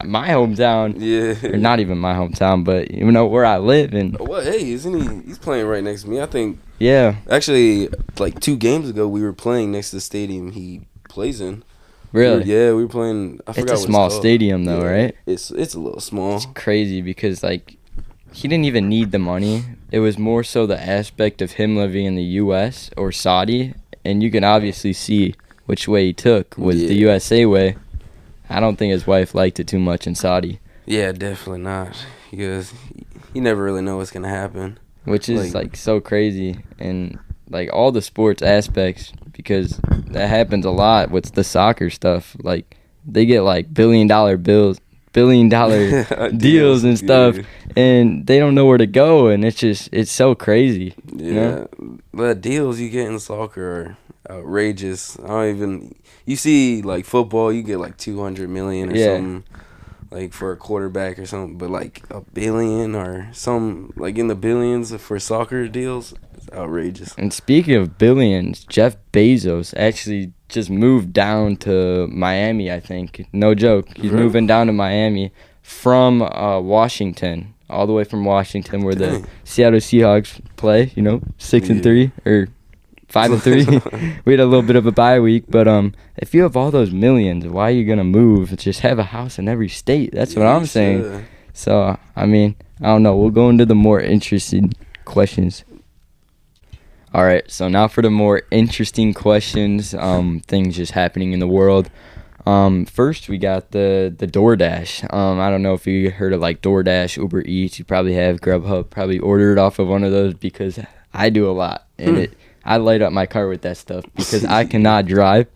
my 0.04 0.28
hometown, 0.28 0.96
yeah. 0.98 1.50
or 1.50 1.56
not 1.56 1.80
even 1.80 1.98
my 1.98 2.14
hometown, 2.14 2.64
but 2.64 2.90
you 2.90 3.10
know 3.10 3.26
where 3.26 3.44
I 3.44 3.58
live, 3.58 3.94
and 3.94 4.18
Well, 4.18 4.42
hey, 4.42 4.70
isn't 4.72 4.94
he? 4.94 5.26
He's 5.28 5.38
playing 5.38 5.66
right 5.66 5.82
next 5.82 6.02
to 6.02 6.10
me. 6.10 6.20
I 6.20 6.26
think 6.26 6.58
yeah, 6.78 7.16
actually, 7.30 7.88
like 8.18 8.40
two 8.40 8.56
games 8.56 8.88
ago, 8.90 9.08
we 9.08 9.22
were 9.22 9.32
playing 9.32 9.72
next 9.72 9.90
to 9.90 9.96
the 9.96 10.00
stadium 10.00 10.52
he 10.52 10.82
plays 11.08 11.40
in. 11.40 11.62
really, 12.12 12.44
Yeah, 12.44 12.72
we 12.74 12.82
were 12.84 12.88
playing. 12.90 13.40
I 13.46 13.52
it's 13.56 13.72
a 13.72 13.76
small 13.76 14.08
called. 14.08 14.20
stadium 14.20 14.64
though, 14.64 14.82
Yeah, 14.82 14.90
right? 14.90 15.16
It's 15.26 15.50
it's 15.50 15.74
a 15.74 15.80
little 15.80 16.00
small. 16.00 16.36
It's 16.36 16.46
crazy 16.54 17.00
because 17.02 17.42
like 17.42 17.76
he 18.32 18.48
didn't 18.48 18.64
even 18.66 18.88
need 18.88 19.12
the 19.12 19.18
money. 19.18 19.64
It 19.90 20.00
was 20.00 20.18
more 20.18 20.44
so 20.44 20.66
the 20.66 20.80
aspect 20.80 21.40
of 21.40 21.52
him 21.52 21.76
living 21.76 22.04
in 22.04 22.16
the 22.16 22.22
U.S. 22.44 22.90
or 22.96 23.12
Saudi, 23.12 23.74
and 24.04 24.22
you 24.22 24.30
can 24.30 24.44
obviously 24.44 24.92
see 24.92 25.34
which 25.66 25.88
way 25.88 26.06
he 26.06 26.12
took 26.12 26.56
was 26.58 26.76
the 26.76 26.94
USA 26.94 27.46
way. 27.46 27.76
I 28.50 28.60
don't 28.60 28.76
think 28.76 28.92
his 28.92 29.06
wife 29.06 29.34
liked 29.34 29.58
it 29.58 29.66
too 29.66 29.80
much 29.80 30.06
in 30.06 30.14
Saudi, 30.14 30.60
Yeah, 30.84 31.10
definitely 31.12 31.62
not. 31.62 31.96
Because 32.30 32.72
you 33.34 33.40
never 33.40 33.62
really 33.64 33.82
know 33.82 33.96
what's 33.96 34.10
gonna 34.12 34.28
happen. 34.28 34.78
Which 35.06 35.28
is 35.28 35.54
Like- 35.54 35.64
like, 35.64 35.76
so 35.76 36.00
crazy 36.00 36.58
and 36.78 37.18
like 37.48 37.72
all 37.72 37.92
the 37.92 38.02
sports 38.02 38.42
aspects 38.42 39.12
because 39.32 39.80
that 40.08 40.28
happens 40.28 40.64
a 40.66 40.70
lot 40.70 41.10
with 41.10 41.32
the 41.34 41.44
soccer 41.44 41.88
stuff. 41.90 42.36
Like 42.42 42.76
they 43.06 43.24
get 43.24 43.42
like 43.42 43.72
billion 43.72 44.06
dollar 44.08 44.36
bills, 44.36 44.80
billion 45.12 45.48
dollar 45.48 46.04
deals 46.36 46.82
and 46.84 46.98
stuff, 46.98 47.36
Yeah. 47.36 47.42
and 47.76 48.26
they 48.26 48.38
don't 48.38 48.54
know 48.54 48.66
where 48.66 48.78
to 48.78 48.86
go, 48.86 49.28
and 49.28 49.44
it's 49.44 49.56
just 49.58 49.88
it's 49.92 50.10
so 50.12 50.34
crazy. 50.34 50.94
Yeah, 51.14 51.24
You 51.24 51.34
know? 51.34 51.68
the 52.14 52.34
deals 52.34 52.80
you 52.80 52.90
get 52.90 53.06
in 53.08 53.18
soccer 53.20 53.96
are 54.28 54.36
outrageous. 54.36 55.16
I 55.20 55.26
don't 55.28 55.56
even. 55.56 55.94
You 56.24 56.34
see, 56.36 56.82
like 56.82 57.04
football, 57.04 57.52
you 57.52 57.62
get 57.62 57.78
like 57.78 57.96
two 57.96 58.20
hundred 58.20 58.48
million 58.50 58.90
or 58.90 58.96
Yeah. 58.96 59.16
something, 59.16 59.44
like 60.10 60.32
for 60.32 60.52
a 60.52 60.56
quarterback 60.56 61.18
or 61.18 61.26
something. 61.26 61.58
But 61.58 61.70
like 61.70 62.02
a 62.10 62.20
billion 62.32 62.94
or 62.94 63.28
some 63.32 63.92
like 63.96 64.18
in 64.18 64.28
the 64.28 64.34
billions 64.34 64.94
for 65.00 65.18
soccer 65.18 65.68
deals, 65.68 66.14
it's 66.34 66.48
outrageous. 66.52 67.14
And 67.16 67.32
speaking 67.32 67.74
of 67.74 67.98
billions, 67.98 68.64
Jeff 68.64 68.96
Bezos 69.12 69.74
actually 69.76 70.32
just 70.48 70.70
moved 70.70 71.12
down 71.12 71.56
to 71.58 72.06
Miami. 72.08 72.70
I 72.70 72.80
think 72.80 73.26
no 73.32 73.54
joke, 73.54 73.88
he's 73.96 74.10
Really? 74.10 74.22
moving 74.24 74.46
down 74.46 74.66
to 74.68 74.72
Miami 74.72 75.32
from 75.62 76.22
uh, 76.22 76.60
Washington. 76.60 77.52
all 77.68 77.84
the 77.88 77.92
way 77.92 78.04
from 78.04 78.24
Washington, 78.24 78.84
where 78.84 78.94
the 78.94 79.26
Seattle 79.42 79.80
Seahawks 79.80 80.40
play. 80.56 80.92
You 80.94 81.02
know, 81.02 81.20
six 81.36 81.68
and 81.68 81.82
three 81.82 82.12
or 82.24 82.46
five 83.08 83.32
and 83.32 83.42
three. 83.42 83.64
we 84.24 84.32
had 84.32 84.40
a 84.40 84.46
little 84.46 84.62
bit 84.62 84.76
of 84.76 84.86
a 84.86 84.92
bye 84.92 85.20
week, 85.20 85.44
but 85.48 85.66
um, 85.68 85.94
if 86.16 86.34
you 86.34 86.42
have 86.42 86.56
all 86.56 86.70
those 86.70 86.90
millions, 86.90 87.46
why 87.46 87.68
are 87.68 87.74
you 87.74 87.84
gonna 87.84 88.04
move? 88.04 88.56
Just 88.56 88.80
have 88.80 88.98
a 88.98 89.04
house 89.04 89.38
in 89.38 89.48
every 89.48 89.68
state. 89.68 90.12
That's 90.12 90.34
what 90.36 90.46
I'm 90.46 90.66
saying. 90.66 91.26
So 91.52 91.98
I 92.14 92.26
mean, 92.26 92.56
I 92.80 92.86
don't 92.86 93.02
know. 93.02 93.16
We'll 93.16 93.30
go 93.30 93.48
into 93.48 93.64
the 93.66 93.74
more 93.74 94.00
interesting 94.00 94.72
questions. 95.04 95.64
All 97.14 97.24
right. 97.24 97.48
So 97.50 97.68
now 97.68 97.88
for 97.88 98.02
the 98.02 98.10
more 98.10 98.42
interesting 98.50 99.14
questions, 99.14 99.94
um, 99.94 100.40
things 100.46 100.76
just 100.76 100.92
happening 100.92 101.32
in 101.32 101.38
the 101.40 101.46
world. 101.46 101.90
Um, 102.44 102.84
first 102.84 103.28
we 103.28 103.38
got 103.38 103.70
the 103.72 104.14
the 104.16 104.26
DoorDash. 104.26 105.12
Um, 105.12 105.40
I 105.40 105.50
don't 105.50 105.62
know 105.62 105.74
if 105.74 105.86
you 105.86 106.10
heard 106.10 106.32
of 106.32 106.40
like 106.40 106.60
DoorDash, 106.62 107.16
Uber 107.16 107.42
Eats. 107.42 107.78
You 107.78 107.84
probably 107.84 108.14
have 108.14 108.40
Grubhub. 108.40 108.90
Probably 108.90 109.18
ordered 109.18 109.58
off 109.58 109.78
of 109.78 109.88
one 109.88 110.04
of 110.04 110.12
those 110.12 110.34
because 110.34 110.78
I 111.14 111.30
do 111.30 111.48
a 111.50 111.52
lot, 111.52 111.86
and 111.98 112.10
Hmm. 112.16 112.22
it 112.24 112.34
I 112.66 112.76
light 112.78 113.00
up 113.00 113.12
my 113.12 113.26
car 113.26 113.48
with 113.48 113.62
that 113.62 113.76
stuff 113.76 114.04
because 114.14 114.44
I 114.44 114.64
cannot 114.72 115.06
drive 115.06 115.46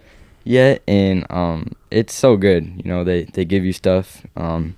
yet, 0.44 0.82
and 0.88 1.26
um, 1.30 1.72
it's 1.90 2.14
so 2.14 2.36
good. 2.36 2.64
You 2.82 2.90
know, 2.90 3.04
they 3.04 3.24
they 3.24 3.44
give 3.44 3.64
you 3.64 3.72
stuff. 3.72 4.24
Um, 4.36 4.76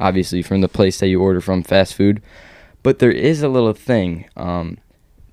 obviously 0.00 0.42
from 0.42 0.60
the 0.60 0.68
place 0.68 1.00
that 1.00 1.08
you 1.08 1.20
order 1.20 1.40
from, 1.40 1.62
fast 1.62 1.94
food. 1.94 2.22
But 2.82 2.98
there 2.98 3.10
is 3.10 3.42
a 3.42 3.48
little 3.48 3.72
thing. 3.72 4.28
Um, 4.36 4.78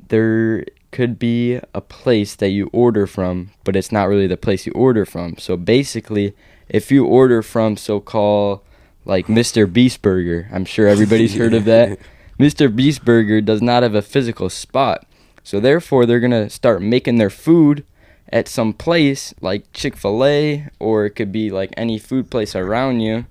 there 0.08 0.66
could 0.92 1.20
be 1.20 1.60
a 1.74 1.82
place 1.82 2.36
that 2.36 2.50
you 2.50 2.70
order 2.74 3.06
from, 3.08 3.52
but 3.64 3.76
it's 3.76 3.92
not 3.92 4.08
really 4.08 4.28
the 4.28 4.38
place 4.38 4.66
you 4.66 4.72
order 4.74 5.06
from. 5.06 5.38
So 5.38 5.58
basically, 5.58 6.36
if 6.70 6.92
you 6.92 7.06
order 7.06 7.42
from 7.42 7.78
so-called 7.78 8.62
like 9.04 9.28
Mr. 9.28 9.72
Beast 9.72 10.02
Burger, 10.02 10.50
I'm 10.52 10.66
sure 10.66 10.88
everybody's 10.88 11.36
heard 11.36 11.54
of 11.54 11.66
that. 11.66 12.00
Mr. 12.40 12.74
Beast 12.74 13.06
Burger 13.06 13.40
does 13.40 13.62
not 13.62 13.84
have 13.84 13.96
a 13.96 14.02
physical 14.02 14.50
spot. 14.50 15.06
So 15.46 15.60
therefore, 15.60 16.06
they're 16.08 16.20
gonna 16.20 16.50
start 16.50 16.82
making 16.82 17.18
their 17.18 17.30
food 17.30 17.86
at 18.34 18.48
some 18.48 18.74
place 18.74 19.32
like 19.42 19.72
Chick 19.74 19.96
Fil 19.96 20.26
A, 20.26 20.68
or 20.80 21.06
it 21.06 21.12
could 21.12 21.32
be 21.32 21.52
like 21.52 21.72
any 21.78 22.00
food 22.00 22.32
place 22.32 22.56
around 22.56 23.02
you, 23.02 23.28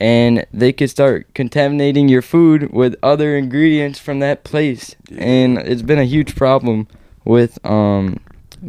and 0.00 0.44
they 0.52 0.72
could 0.72 0.90
start 0.90 1.32
contaminating 1.32 2.08
your 2.08 2.22
food 2.22 2.72
with 2.72 2.96
other 3.04 3.36
ingredients 3.36 4.00
from 4.00 4.18
that 4.18 4.42
place. 4.42 4.96
And 5.16 5.56
it's 5.58 5.82
been 5.82 6.00
a 6.00 6.04
huge 6.04 6.34
problem 6.34 6.88
with 7.24 7.64
um 7.64 8.18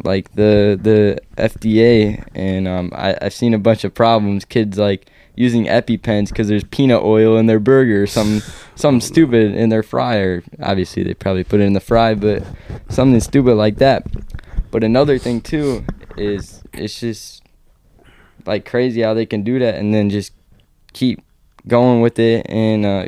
like 0.04 0.32
the 0.36 0.78
the 0.80 1.18
FDA, 1.36 2.24
and 2.36 2.68
um 2.68 2.92
I 2.94 3.16
I've 3.20 3.34
seen 3.34 3.52
a 3.52 3.58
bunch 3.58 3.82
of 3.82 3.94
problems. 3.94 4.44
Kids 4.44 4.78
like 4.78 5.06
using 5.36 5.66
EpiPens 5.66 6.28
because 6.30 6.48
there's 6.48 6.64
peanut 6.64 7.02
oil 7.02 7.36
in 7.36 7.46
their 7.46 7.60
burger 7.60 8.02
or 8.02 8.06
something 8.06 8.40
something 8.74 9.00
stupid 9.12 9.54
in 9.54 9.68
their 9.68 9.82
fryer. 9.82 10.42
Obviously, 10.62 11.02
they 11.02 11.14
probably 11.14 11.44
put 11.44 11.60
it 11.60 11.64
in 11.64 11.74
the 11.74 11.80
fry, 11.80 12.14
but 12.14 12.42
something 12.88 13.20
stupid 13.20 13.54
like 13.54 13.76
that. 13.76 14.06
But 14.70 14.82
another 14.82 15.18
thing 15.18 15.40
too 15.40 15.84
is 16.16 16.62
it's 16.72 16.98
just 17.00 17.42
like 18.46 18.64
crazy 18.64 19.02
how 19.02 19.14
they 19.14 19.26
can 19.26 19.42
do 19.42 19.58
that 19.58 19.74
and 19.76 19.92
then 19.94 20.10
just 20.10 20.32
keep 20.92 21.22
going 21.68 22.00
with 22.00 22.18
it 22.18 22.46
and 22.48 22.86
uh, 22.86 23.06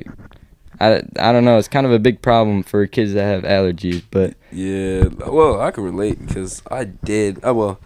I, 0.80 1.02
I 1.18 1.32
don't 1.32 1.44
know 1.44 1.58
it's 1.58 1.68
kind 1.68 1.86
of 1.86 1.92
a 1.92 1.98
big 1.98 2.20
problem 2.22 2.62
for 2.62 2.86
kids 2.86 3.14
that 3.14 3.22
have 3.22 3.44
allergies 3.44 4.02
but 4.10 4.34
Yeah, 4.50 5.04
well, 5.26 5.60
I 5.60 5.70
can 5.70 5.84
relate 5.84 6.18
because 6.26 6.62
I 6.70 6.84
did. 6.84 7.38
Oh, 7.42 7.54
well, 7.54 7.80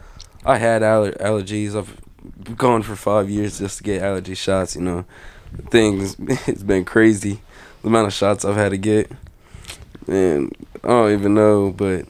I 0.45 0.59
had 0.59 0.83
aller- 0.83 1.13
allergies. 1.21 1.77
I've 1.77 2.01
gone 2.57 2.83
for 2.83 2.97
five 2.97 3.29
years 3.31 3.59
just 3.59 3.79
to 3.79 3.85
get 3.85 4.03
allergy 4.03 4.35
shots. 4.35 4.75
You 4.77 4.83
know, 4.83 5.05
things. 5.71 6.17
It's 6.49 6.63
been 6.63 6.85
crazy 6.85 7.41
the 7.83 7.89
amount 7.89 8.07
of 8.07 8.13
shots 8.13 8.45
I've 8.45 8.57
had 8.57 8.71
to 8.71 8.79
get, 8.79 9.11
and 10.07 10.55
I 10.85 10.89
don't 10.89 11.13
even 11.13 11.35
know. 11.35 11.71
But 11.71 12.07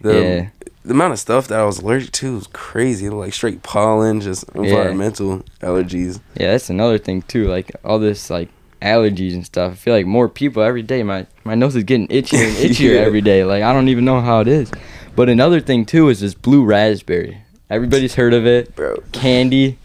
the 0.00 0.14
Yeah. 0.14 0.48
the 0.84 0.92
amount 0.94 1.12
of 1.12 1.18
stuff 1.18 1.48
that 1.48 1.58
I 1.60 1.64
was 1.64 1.78
allergic 1.80 2.12
to 2.12 2.34
was 2.34 2.46
crazy. 2.48 3.08
Like 3.10 3.32
straight 3.34 3.62
pollen, 3.62 4.20
just 4.20 4.44
environmental 4.54 5.42
allergies. 5.60 6.20
yeah 6.38 6.52
that's 6.52 6.70
another 6.70 6.98
thing 6.98 7.22
too 7.22 7.46
like 7.48 7.70
all 7.84 7.98
this 7.98 8.30
like 8.30 8.48
allergies 8.80 9.34
and 9.34 9.44
stuff 9.44 9.72
I 9.72 9.74
feel 9.74 9.94
like 9.94 10.06
more 10.06 10.28
people 10.28 10.62
every 10.62 10.82
day 10.82 11.02
my 11.02 11.26
my 11.44 11.54
nose 11.56 11.74
is 11.74 11.82
getting 11.84 12.06
itchier 12.08 12.46
and 12.46 12.56
itchier 12.70 12.94
Yeah. 12.94 13.00
every 13.00 13.20
day 13.20 13.44
like 13.44 13.62
I 13.64 13.72
don't 13.72 13.88
even 13.88 14.04
know 14.04 14.20
how 14.20 14.40
it 14.40 14.46
is 14.48 14.70
but 15.16 15.28
another 15.28 15.60
thing 15.60 15.84
too 15.84 16.08
is 16.10 16.20
this 16.20 16.32
blue 16.34 16.64
raspberry 16.64 17.38
everybody's 17.70 18.14
heard 18.14 18.34
of 18.34 18.46
it 18.46 18.74
Bro, 18.76 19.02
candy, 19.12 19.78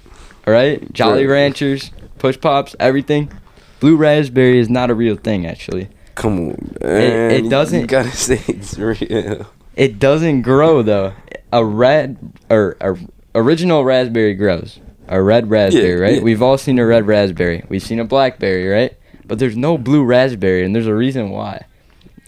all 0.47 0.53
right? 0.53 0.91
Jolly 0.93 1.25
Bro. 1.25 1.33
Ranchers, 1.35 1.91
Push 2.19 2.39
Pops, 2.41 2.75
everything. 2.79 3.31
Blue 3.79 3.95
raspberry 3.95 4.59
is 4.59 4.69
not 4.69 4.89
a 4.89 4.93
real 4.93 5.15
thing, 5.15 5.45
actually. 5.45 5.89
come 6.15 6.49
on, 6.49 6.75
man. 6.81 7.31
it 7.31 7.43
You- 7.45 7.49
doesn't- 7.49 7.81
You 7.81 7.87
gotta 7.87 8.11
say 8.11 8.41
it's 8.47 8.77
real. 8.77 9.47
It 9.75 9.99
doesn't 9.99 10.41
grow 10.43 10.81
though. 10.83 11.13
A 11.51 11.65
red 11.65 12.17
or 12.49 12.77
a 12.81 12.95
original 13.35 13.83
raspberry 13.83 14.33
grows. 14.35 14.79
A 15.07 15.21
red 15.21 15.49
raspberry, 15.49 15.99
right? 15.99 16.15
yeah. 16.15 16.21
We've 16.21 16.41
all 16.41 16.57
seen 16.57 16.79
a 16.79 16.85
red 16.85 17.05
raspberry. 17.07 17.63
We've 17.69 17.81
seen 17.83 17.99
a 17.99 18.05
blackberry, 18.05 18.67
right? 18.67 18.93
But 19.25 19.39
there's 19.39 19.57
no 19.57 19.77
blue 19.77 20.03
raspberry, 20.03 20.63
and 20.63 20.73
there's 20.75 20.87
a 20.87 20.93
reason 20.95 21.29
why. 21.29 21.65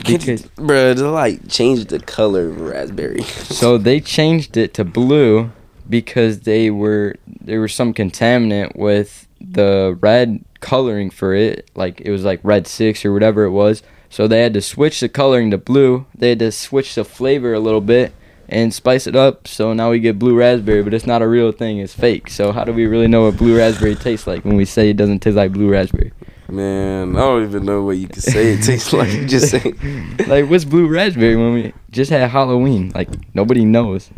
Because 0.06 0.44
bro, 0.44 0.94
the 0.94 1.10
like 1.10 1.48
changed 1.50 1.90
the 1.90 2.00
color 2.00 2.48
of 2.48 2.62
raspberry. 2.62 3.24
so 3.24 3.78
they 3.78 4.00
changed 4.00 4.58
it 4.58 4.74
to 4.76 4.84
blue 4.84 5.52
because 5.90 6.42
they 6.42 6.70
were 6.70 7.16
there 7.28 7.62
was 7.62 7.74
some 7.74 7.94
contaminant 7.94 8.76
with 8.76 9.28
the 9.40 9.98
red 10.02 10.44
coloring 10.60 11.10
for 11.10 11.34
it. 11.34 11.70
Like 11.76 12.02
it 12.02 12.12
was 12.12 12.24
like 12.24 12.40
red 12.44 12.68
6 12.68 13.06
or 13.06 13.14
whatever 13.14 13.44
it 13.44 13.52
was. 13.52 13.84
So 14.10 14.28
they 14.28 14.42
had 14.42 14.54
to 14.54 14.62
switch 14.62 15.00
the 15.00 15.10
coloring 15.10 15.52
to 15.52 15.58
blue. 15.58 16.06
They 16.16 16.30
had 16.30 16.40
to 16.40 16.52
switch 16.52 16.96
the 16.96 17.04
flavor 17.04 17.54
a 17.54 17.60
little 17.60 17.82
bit 17.82 18.14
and 18.48 18.74
spice 18.74 19.08
it 19.08 19.16
up. 19.16 19.48
So 19.48 19.74
now 19.74 19.92
we 19.92 20.00
get 20.00 20.20
blue 20.20 20.36
raspberry 20.36 20.84
but 20.84 20.94
it's 20.94 21.08
not 21.08 21.22
a 21.22 21.28
real 21.28 21.52
thing. 21.52 21.80
It's 21.80 21.94
fake. 21.94 22.30
So 22.30 22.52
how 22.52 22.64
do 22.64 22.74
we 22.74 22.86
really 22.86 23.08
know 23.08 23.26
what 23.26 23.38
blue 23.38 23.58
raspberry 23.58 23.96
tastes 23.96 24.28
like 24.28 24.46
when 24.46 24.56
we 24.56 24.66
say 24.66 24.90
it 24.90 24.98
doesn't 24.98 25.20
taste 25.20 25.36
like 25.36 25.52
blue 25.52 25.70
raspberry 25.70 26.12
Man, 26.48 27.16
I 27.16 27.20
don't 27.20 27.44
even 27.44 27.66
know 27.66 27.84
what 27.84 27.98
you 27.98 28.08
can 28.08 28.22
say. 28.22 28.54
It 28.54 28.64
tastes 28.64 28.94
like 28.94 29.12
you 29.12 29.26
just 29.26 29.50
say. 29.50 29.74
like 30.28 30.50
what's 30.50 30.64
blue 30.66 30.88
raspberry 30.88 31.36
when 31.36 31.54
we 31.54 31.74
just 31.92 32.12
had 32.12 32.30
halloween 32.30 32.92
like 32.94 33.10
nobody 33.34 33.66
knows 33.66 34.10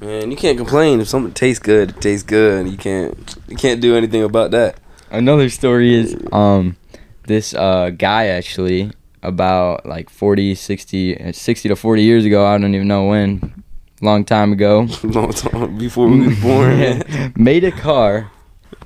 Man, 0.00 0.30
you 0.32 0.36
can't 0.36 0.58
complain 0.58 1.00
if 1.00 1.06
something 1.08 1.32
tastes 1.32 1.62
good. 1.62 1.90
It 1.90 2.00
tastes 2.00 2.24
good. 2.24 2.68
You 2.68 2.76
can't. 2.76 3.36
You 3.46 3.54
can't 3.56 3.80
do 3.80 3.94
anything 3.96 4.24
about 4.24 4.50
that. 4.50 4.78
another 5.12 5.48
story 5.48 5.94
is 5.94 6.16
um 6.32 6.76
this 7.28 7.54
uh 7.54 7.90
guy 7.90 8.26
actually 8.26 8.90
about 9.22 9.86
like 9.86 10.10
40 10.10 10.56
60 10.56 11.20
uh, 11.28 11.32
60 11.32 11.68
to 11.68 11.76
40 11.76 12.02
years 12.02 12.24
ago 12.24 12.44
i 12.44 12.58
don't 12.58 12.74
even 12.74 12.88
know 12.88 13.06
when 13.06 13.62
long 14.00 14.24
time 14.24 14.52
ago 14.52 14.88
Long 15.04 15.32
time 15.32 15.78
before 15.78 16.08
we 16.08 16.26
were 16.26 16.34
born. 16.42 17.04
made 17.36 17.62
a 17.62 17.70
car 17.70 18.32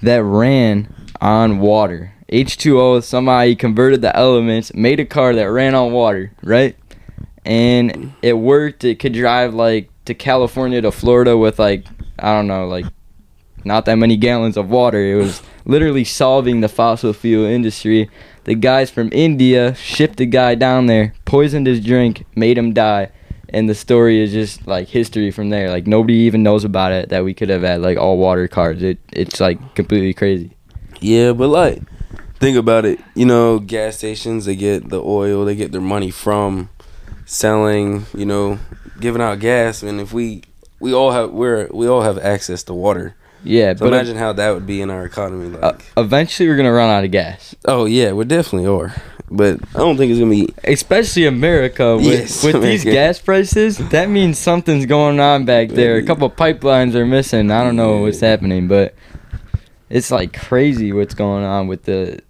that 0.03 0.23
ran 0.23 0.93
on 1.23 1.59
water 1.59 2.13
h2o 2.31 3.03
somehow 3.03 3.43
he 3.43 3.55
converted 3.55 4.03
the 4.03 4.15
elements 4.17 4.75
made 4.75 5.01
a 5.01 5.05
car 5.05 5.35
that 5.35 5.51
ran 5.51 5.75
on 5.75 5.93
water 5.93 6.33
right? 6.43 6.77
And 7.45 8.13
it 8.23 8.35
worked 8.35 8.83
it 8.85 8.99
could 8.99 9.13
drive 9.13 9.55
like 9.55 9.91
to 10.05 10.15
california 10.15 10.81
to 10.83 10.91
florida 10.91 11.37
with 11.37 11.59
like 11.59 11.85
i 12.19 12.33
don't 12.33 12.49
know 12.49 12.67
like 12.67 12.87
not 13.67 13.85
that 13.87 13.97
many 13.97 14.17
gallons 14.17 14.57
of 14.57 14.71
water. 14.71 15.05
It 15.05 15.17
was 15.17 15.43
literally 15.65 16.05
solving 16.05 16.61
the 16.61 16.69
fossil 16.69 17.13
fuel 17.13 17.45
industry. 17.45 18.09
The 18.45 18.55
guys 18.55 18.91
from 18.91 19.11
india 19.13 19.75
shipped 19.75 20.19
the 20.19 20.27
guy 20.27 20.55
down 20.55 20.87
there 20.87 21.15
poisoned 21.25 21.67
his 21.67 21.85
drink 21.85 22.25
made 22.37 22.57
him 22.57 22.73
die. 22.73 23.11
And 23.49 23.69
the 23.69 23.75
story 23.75 24.21
is 24.21 24.33
just 24.33 24.67
like 24.69 24.89
history 24.89 25.33
from 25.33 25.51
there. 25.51 25.69
Like 25.69 25.87
nobody 25.87 26.15
even 26.15 26.45
knows 26.45 26.63
about 26.63 26.93
it 26.93 27.09
that 27.09 27.25
we 27.25 27.35
could 27.35 27.49
have 27.49 27.63
had 27.63 27.81
like 27.81 27.99
all 27.99 28.17
water 28.17 28.47
cars. 28.47 28.83
It 28.83 28.99
it's 29.13 29.41
like 29.41 29.75
completely 29.75 30.15
crazy. 30.15 30.57
Yeah, 31.01 31.33
but 31.33 31.49
like, 31.49 31.83
think 32.39 32.57
about 32.57 32.85
it. 32.85 33.01
You 33.15 33.27
know, 33.27 33.59
gas 33.59 33.97
stations 33.97 34.45
they 34.45 34.57
get 34.57 34.89
the 34.89 35.03
oil, 35.03 35.45
they 35.45 35.55
get 35.57 35.73
their 35.73 35.81
money 35.81 36.11
from 36.11 36.69
selling. 37.25 38.07
You 38.15 38.27
know, 38.27 38.59
giving 39.01 39.23
out 39.23 39.39
gas, 39.41 39.83
and 39.83 40.01
if 40.01 40.13
we 40.13 40.43
we 40.81 40.93
all 40.93 41.13
have 41.13 41.31
we're 41.31 41.69
we 41.73 41.87
all 41.89 42.03
have 42.03 42.19
access 42.19 42.63
to 42.65 42.75
water. 42.75 43.15
yeah 43.45 43.75
So 43.75 43.85
but 43.87 43.95
imagine 43.95 44.17
how 44.17 44.33
that 44.35 44.51
would 44.55 44.67
be 44.67 44.81
in 44.81 44.91
our 44.91 45.05
economy. 45.05 45.49
Like, 45.49 45.65
uh, 45.97 46.01
eventually 46.03 46.49
we're 46.49 46.57
gonna 46.57 46.73
run 46.73 46.91
out 46.91 47.05
of 47.05 47.11
gas 47.11 47.55
oh 47.67 47.85
yeah, 47.87 48.13
we 48.13 48.25
definitely 48.25 48.69
are. 48.69 48.95
But 49.29 49.59
I 49.75 49.79
don't 49.79 49.97
think 49.97 50.11
it's 50.13 50.21
gonna 50.21 50.31
be. 50.31 50.49
especially 50.63 51.27
america 51.27 51.97
with, 51.97 52.05
Yes, 52.07 52.45
with 52.45 52.63
these 52.63 52.85
gas 52.85 53.19
prices 53.21 53.77
that 53.91 54.09
means 54.09 54.39
something's 54.39 54.87
going 54.87 55.19
on 55.19 55.45
back 55.45 55.71
there 55.71 55.97
a 55.97 56.03
couple 56.05 56.31
pipelines 56.31 56.95
are 56.95 57.05
missing 57.05 57.51
i 57.51 57.65
don't 57.65 57.75
know 57.75 58.03
what's 58.03 58.21
happening 58.21 58.69
but 58.69 58.95
it's 59.91 60.13
like 60.13 60.33
crazy 60.33 60.93
what's 60.93 61.15
going 61.15 61.43
on 61.45 61.67
with 61.67 61.83
the 61.85 62.21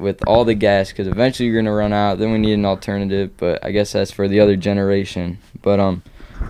with 0.00 0.26
all 0.26 0.44
the 0.44 0.54
gas 0.54 0.88
because 0.90 1.06
eventually 1.06 1.48
you're 1.48 1.60
gonna 1.62 1.74
run 1.74 1.92
out 1.92 2.18
then 2.18 2.32
we 2.32 2.38
need 2.38 2.54
an 2.54 2.64
alternative 2.64 3.30
but 3.36 3.62
i 3.64 3.70
guess 3.70 3.92
that's 3.92 4.10
for 4.10 4.26
the 4.28 4.40
other 4.40 4.56
generation 4.56 5.38
but 5.62 5.78
um 5.78 6.02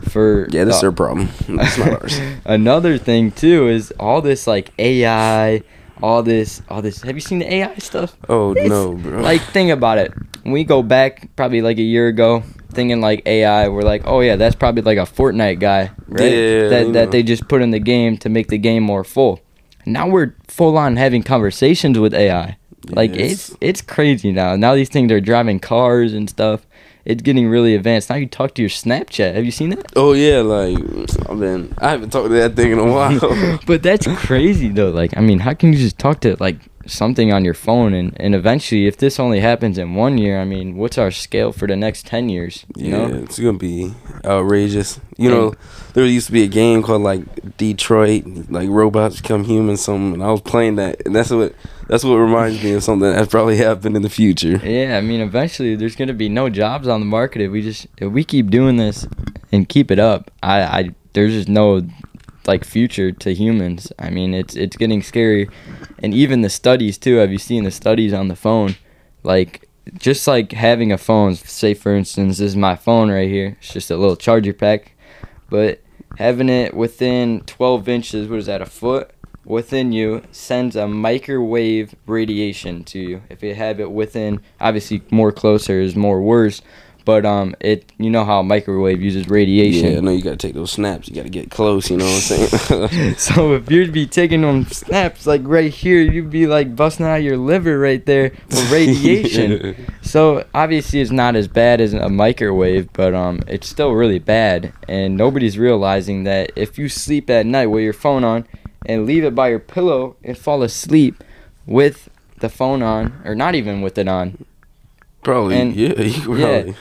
for 0.09 0.49
Yeah, 0.51 0.65
that's 0.65 0.79
the- 0.81 0.87
their 0.87 0.93
problem. 0.93 1.29
That's 1.49 1.77
not 1.77 2.01
ours. 2.01 2.21
Another 2.45 2.97
thing 2.97 3.33
too 3.33 3.67
is 3.67 3.93
all 3.99 4.23
this 4.23 4.47
like 4.47 4.71
AI, 4.79 5.63
all 6.01 6.23
this, 6.23 6.63
all 6.69 6.81
this. 6.81 7.03
Have 7.03 7.17
you 7.17 7.21
seen 7.21 7.41
the 7.41 7.53
AI 7.53 7.75
stuff? 7.79 8.17
Oh 8.29 8.53
It's- 8.53 8.69
no, 8.69 8.95
bro. 8.95 9.21
Like, 9.21 9.41
think 9.43 9.73
about 9.73 9.99
it. 9.99 10.15
We 10.45 10.63
go 10.63 10.85
back 10.85 11.29
probably 11.35 11.61
like 11.61 11.79
a 11.79 11.83
year 11.83 12.07
ago, 12.07 12.45
thinking 12.73 13.01
like 13.01 13.27
AI, 13.27 13.67
we're 13.69 13.83
like, 13.83 14.03
oh 14.07 14.21
yeah, 14.21 14.37
that's 14.37 14.55
probably 14.55 14.83
like 14.83 14.97
a 14.97 15.11
Fortnite 15.11 15.59
guy, 15.59 15.91
right? 16.07 16.23
Yeah, 16.31 16.69
that 16.69 16.87
you 16.87 16.93
that 16.93 17.11
they 17.11 17.25
just 17.25 17.49
put 17.49 17.61
in 17.61 17.73
the 17.73 17.81
game 17.81 18.17
to 18.19 18.29
make 18.29 18.47
the 18.47 18.59
game 18.59 18.85
more 18.85 19.03
full. 19.03 19.41
Now 19.87 20.07
we're 20.09 20.37
full 20.47 20.79
on 20.79 20.97
having 20.99 21.25
conversations 21.25 21.99
with 21.99 22.15
AI. 22.15 22.57
Like 22.93 23.15
Yes. 23.15 23.33
it's 23.33 23.57
it's 23.61 23.83
crazy 23.83 24.33
now. 24.33 24.57
Now 24.57 24.75
these 24.75 24.89
things 24.89 25.11
are 25.13 25.21
driving 25.21 25.61
cars 25.61 26.13
and 26.13 26.29
stuff. 26.29 26.67
It's 27.07 27.23
getting 27.23 27.49
really 27.49 27.75
advanced. 27.75 28.11
Now 28.11 28.17
you 28.17 28.27
talk 28.27 28.55
to 28.57 28.63
your 28.63 28.69
Snapchat. 28.69 29.35
Have 29.35 29.45
you 29.45 29.51
seen 29.51 29.71
that? 29.71 29.93
oh 29.97 30.13
yeah, 30.13 30.41
like 30.43 30.77
I've 31.29 31.41
been. 31.41 31.75
I 31.79 31.91
haven't 31.91 32.11
talked 32.11 32.29
to 32.29 32.35
that 32.35 32.57
thing 32.57 32.73
in 32.73 32.79
a 32.79 32.85
while. 32.93 33.59
but 33.67 33.83
that's 33.83 34.07
crazy 34.19 34.69
though. 34.69 34.91
Like, 34.91 35.17
I 35.17 35.21
mean, 35.21 35.39
how 35.41 35.55
can 35.55 35.73
you 35.73 35.79
just 35.79 35.99
talk 35.99 36.21
to 36.21 36.37
like 36.41 36.59
something 36.87 37.33
on 37.33 37.45
your 37.45 37.55
phone 37.55 37.95
and 37.95 38.15
and 38.21 38.35
eventually, 38.35 38.87
if 38.87 38.99
this 38.99 39.19
only 39.19 39.41
happens 39.41 39.79
in 39.79 39.95
one 39.95 40.19
year, 40.19 40.41
I 40.41 40.45
mean, 40.45 40.77
what's 40.77 40.99
our 40.99 41.11
scale 41.11 41.53
for 41.53 41.67
the 41.67 41.77
next 41.77 42.07
ten 42.07 42.29
years? 42.29 42.67
You 42.77 42.91
yeah, 42.91 43.07
know? 43.07 43.23
it's 43.23 43.39
gonna 43.39 43.57
be 43.59 43.95
outrageous. 44.25 45.01
You 45.17 45.31
know, 45.31 45.55
there 45.95 46.05
used 46.05 46.27
to 46.27 46.33
be 46.33 46.43
a 46.45 46.49
game 46.49 46.83
called 46.83 47.03
like 47.03 47.57
Detroit, 47.57 48.25
like 48.51 48.69
robots 48.69 49.21
become 49.23 49.45
humans. 49.45 49.81
Something, 49.81 50.15
and 50.15 50.23
I 50.23 50.31
was 50.31 50.43
playing 50.43 50.77
that, 50.77 51.01
and 51.07 51.17
that's 51.17 51.31
what 51.31 51.55
that's 51.91 52.05
what 52.05 52.15
reminds 52.15 52.63
me 52.63 52.71
of 52.71 52.85
something 52.85 53.11
that's 53.11 53.29
probably 53.29 53.57
happened 53.57 53.97
in 53.97 54.03
the 54.03 54.09
future. 54.09 54.61
Yeah, 54.63 54.97
I 54.97 55.01
mean, 55.01 55.21
eventually 55.21 55.75
there's 55.75 55.97
gonna 55.97 56.15
be 56.15 56.29
no 56.29 56.49
jobs 56.49 56.87
on 56.87 57.01
the 57.01 57.07
market 57.07 57.43
if 57.43 57.51
we 57.51 57.63
just 57.63 57.89
if 57.99 58.13
we 58.13 58.23
keep 58.23 58.49
doing 58.49 58.77
this 58.77 59.09
and 59.51 59.69
keep 59.69 59.91
it 59.91 59.99
up. 59.99 60.31
I, 60.41 60.63
I 60.63 60.91
there's 61.15 61.33
just 61.33 61.49
no 61.49 61.83
like 62.47 62.65
future 62.65 63.11
to 63.11 63.35
humans. 63.35 63.93
I 63.99 64.11
mean, 64.11 64.35
it's 64.35 64.55
it's 64.55 64.77
getting 64.77 65.03
scary, 65.03 65.49
and 65.99 66.15
even 66.15 66.43
the 66.43 66.49
studies 66.49 66.97
too. 66.97 67.17
Have 67.17 67.33
you 67.33 67.39
seen 67.39 67.65
the 67.65 67.73
studies 67.73 68.13
on 68.13 68.29
the 68.29 68.37
phone? 68.37 68.77
Like 69.25 69.69
just 69.99 70.29
like 70.29 70.53
having 70.53 70.93
a 70.93 70.99
phone. 70.99 71.35
Say 71.35 71.75
for 71.75 71.93
instance, 71.93 72.39
this 72.39 72.51
is 72.51 72.57
my 72.57 72.77
phone 72.77 73.11
right 73.11 73.29
here. 73.29 73.57
It's 73.59 73.73
just 73.73 73.91
a 73.91 73.97
little 73.97 74.15
charger 74.15 74.53
pack, 74.53 74.93
but 75.49 75.83
having 76.19 76.49
it 76.49 76.73
within 76.73 77.41
12 77.47 77.89
inches, 77.89 78.29
what 78.29 78.39
is 78.39 78.47
that, 78.47 78.63
a 78.63 78.67
foot? 78.67 79.11
Within 79.45 79.93
you 79.93 80.23
sends 80.33 80.77
a 80.77 80.87
microwave 80.87 81.95
radiation 82.07 82.85
to 82.85 82.99
you. 82.99 83.23
If 83.31 83.43
you 83.43 83.55
have 83.55 83.81
it 83.81 83.91
within, 83.91 84.41
obviously 84.61 85.03
more 85.11 85.33
closer 85.33 85.81
is 85.81 85.97
more 85.97 86.21
worse, 86.21 86.61
but 87.05 87.25
um, 87.25 87.55
it 87.61 87.91
you 87.99 88.11
know 88.11 88.25
how 88.25 88.41
a 88.41 88.45
microwave 88.45 89.01
uses 89.01 89.29
radiation. 89.29 89.93
Yeah, 89.93 89.99
I 89.99 90.01
know 90.01 90.11
you 90.11 90.23
gotta 90.23 90.37
take 90.37 90.55
those 90.55 90.71
snaps. 90.71 91.09
You 91.09 91.15
gotta 91.15 91.29
get 91.29 91.51
close. 91.51 91.91
You 91.91 91.97
know 91.97 92.05
what 92.05 92.31
I'm 92.31 92.49
saying? 92.49 93.15
so 93.17 93.55
if 93.55 93.71
you'd 93.71 93.93
be 93.93 94.07
taking 94.07 94.43
them 94.43 94.65
snaps 94.67 95.27
like 95.27 95.43
right 95.45 95.73
here, 95.73 96.01
you'd 96.01 96.31
be 96.31 96.47
like 96.47 96.77
busting 96.77 97.07
out 97.07 97.17
your 97.17 97.37
liver 97.37 97.79
right 97.79 98.05
there 98.07 98.33
with 98.49 98.71
radiation. 98.73 99.75
So 100.03 100.47
obviously 100.55 101.01
it's 101.01 101.11
not 101.11 101.37
as 101.37 101.49
bad 101.49 101.81
as 101.81 101.95
a 101.95 102.09
microwave, 102.09 102.93
but 102.93 103.15
um, 103.15 103.41
it's 103.47 103.69
still 103.69 103.93
really 103.93 104.19
bad, 104.19 104.73
and 104.89 105.17
nobody's 105.17 105.59
realizing 105.59 106.25
that 106.25 106.53
if 106.57 106.79
you 106.79 106.89
sleep 106.89 107.31
at 107.31 107.47
night 107.47 107.67
with 107.67 107.83
your 107.83 107.93
phone 107.93 108.25
on 108.25 108.47
and 108.87 109.07
leave 109.07 109.25
it 109.25 109.35
by 109.35 109.49
your 109.49 109.59
pillow 109.59 110.17
and 110.25 110.37
fall 110.37 110.63
asleep 110.63 111.23
with 111.67 112.09
the 112.39 112.49
phone 112.49 112.83
on, 112.83 113.21
or 113.25 113.35
not 113.35 113.55
even 113.55 113.83
with 113.83 113.99
it 113.99 114.09
on, 114.09 114.45
Probably, 115.23 115.59
And- 115.61 115.77
yeah, 115.77 116.01
you 116.01 116.37
yeah. 116.37 116.73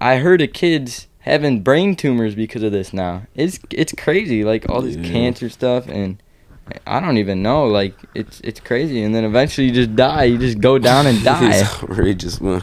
I 0.00 0.16
heard 0.16 0.42
of 0.42 0.52
kids 0.52 1.06
having 1.20 1.60
brain 1.62 1.94
tumors 1.94 2.34
because 2.34 2.62
of 2.64 2.72
this 2.72 2.92
now. 2.92 3.22
It's 3.36 3.60
it's 3.70 3.92
crazy, 3.96 4.42
like 4.44 4.68
all 4.68 4.82
this 4.82 4.96
Yeah. 4.96 5.08
cancer 5.10 5.48
stuff, 5.48 5.86
and 5.88 6.20
I 6.86 7.00
don't 7.00 7.18
even 7.18 7.42
know. 7.42 7.66
Like 7.66 7.94
it's 8.14 8.40
it's 8.40 8.60
crazy, 8.60 9.02
and 9.02 9.14
then 9.14 9.24
eventually 9.24 9.68
you 9.68 9.72
just 9.74 9.94
die. 9.94 10.24
You 10.24 10.38
just 10.38 10.60
go 10.60 10.78
down 10.78 11.06
and 11.06 11.22
die. 11.24 11.54
it's 11.54 11.82
outrageous, 11.82 12.40
man. 12.40 12.62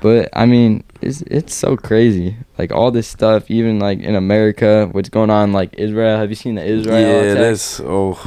But 0.00 0.28
I 0.32 0.46
mean, 0.46 0.84
it's 1.00 1.22
it's 1.22 1.54
so 1.54 1.76
crazy. 1.76 2.36
Like 2.58 2.72
all 2.72 2.90
this 2.90 3.06
stuff, 3.06 3.50
even 3.50 3.78
like 3.78 4.00
in 4.00 4.14
America, 4.14 4.88
what's 4.92 5.08
going 5.08 5.30
on? 5.30 5.52
Like 5.52 5.74
Israel. 5.74 6.18
Have 6.18 6.30
you 6.30 6.36
seen 6.36 6.56
the 6.56 6.64
Israel? 6.64 7.00
yeah, 7.00 7.20
attack? 7.22 7.38
that's 7.38 7.80
oh, 7.80 8.18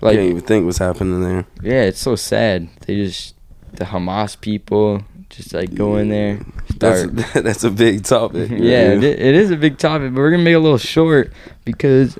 like 0.00 0.16
can't 0.16 0.30
even 0.30 0.42
think 0.42 0.64
what's 0.64 0.78
happening 0.78 1.22
there. 1.22 1.46
yeah, 1.62 1.82
it's 1.82 2.00
so 2.00 2.16
sad. 2.16 2.68
They 2.86 2.96
just 2.96 3.34
the 3.72 3.84
Hamas 3.84 4.40
people 4.40 5.04
just 5.30 5.54
like 5.54 5.74
go 5.74 5.96
in 5.96 6.08
there. 6.08 6.40
That's 6.78 7.02
Start. 7.02 7.14
that's 7.44 7.64
a 7.64 7.70
big 7.70 8.04
topic. 8.04 8.50
yeah, 8.52 8.92
it, 8.92 9.04
it 9.04 9.34
is 9.34 9.50
a 9.50 9.56
big 9.56 9.78
topic, 9.78 10.14
but 10.14 10.20
we're 10.20 10.30
gonna 10.30 10.42
make 10.42 10.52
it 10.52 10.56
a 10.56 10.60
little 10.60 10.78
short 10.78 11.32
because, 11.64 12.18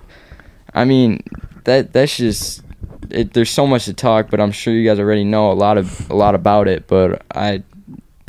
I 0.74 0.85
mean, 0.85 1.22
that 1.68 1.92
that's 1.92 2.16
just 2.16 2.62
it. 3.11 3.33
There's 3.35 3.50
so 3.50 3.66
much 3.66 3.85
to 3.85 3.94
talk, 3.94 4.31
but 4.31 4.40
I'm 4.40 4.52
sure 4.52 4.72
you 4.72 4.88
guys 4.88 4.98
already 4.98 5.24
know 5.24 5.52
a 5.52 5.54
lot 5.54 5.78
of 5.78 6.11
a 6.11 6.14
lot 6.14 6.35
about 6.35 6.66
it. 6.68 6.87
But 6.87 7.22
I 7.35 7.62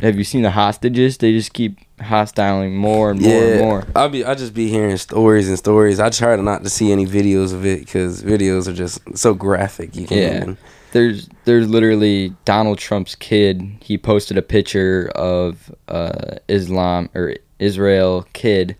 have 0.00 0.16
you 0.16 0.24
seen 0.24 0.42
the 0.42 0.50
hostages? 0.50 1.18
They 1.18 1.32
just 1.32 1.52
keep 1.52 1.78
hostiling 2.00 2.76
more 2.76 3.10
and 3.10 3.20
more 3.20 3.32
yeah, 3.32 3.40
and 3.40 3.60
more. 3.60 3.84
I'll 3.96 4.08
be 4.08 4.24
I 4.24 4.34
just 4.34 4.54
be 4.54 4.68
hearing 4.68 4.96
stories 4.96 5.48
and 5.48 5.58
stories. 5.58 5.98
I 6.00 6.10
try 6.10 6.36
to 6.36 6.42
not 6.42 6.62
to 6.64 6.70
see 6.70 6.92
any 6.92 7.06
videos 7.06 7.52
of 7.52 7.64
it 7.66 7.80
because 7.80 8.22
videos 8.22 8.68
are 8.68 8.72
just 8.74 9.00
so 9.16 9.34
graphic. 9.34 9.96
You 9.96 10.06
can't. 10.06 10.20
Yeah. 10.20 10.42
even- 10.42 10.58
There's 10.92 11.28
there's 11.44 11.68
literally 11.68 12.34
Donald 12.44 12.78
Trump's 12.78 13.14
kid. 13.14 13.62
He 13.82 13.96
posted 13.96 14.36
a 14.36 14.42
picture 14.42 15.10
of 15.14 15.74
uh, 15.88 16.36
Islam 16.48 17.08
or 17.14 17.36
Israel 17.58 18.26
kid 18.32 18.76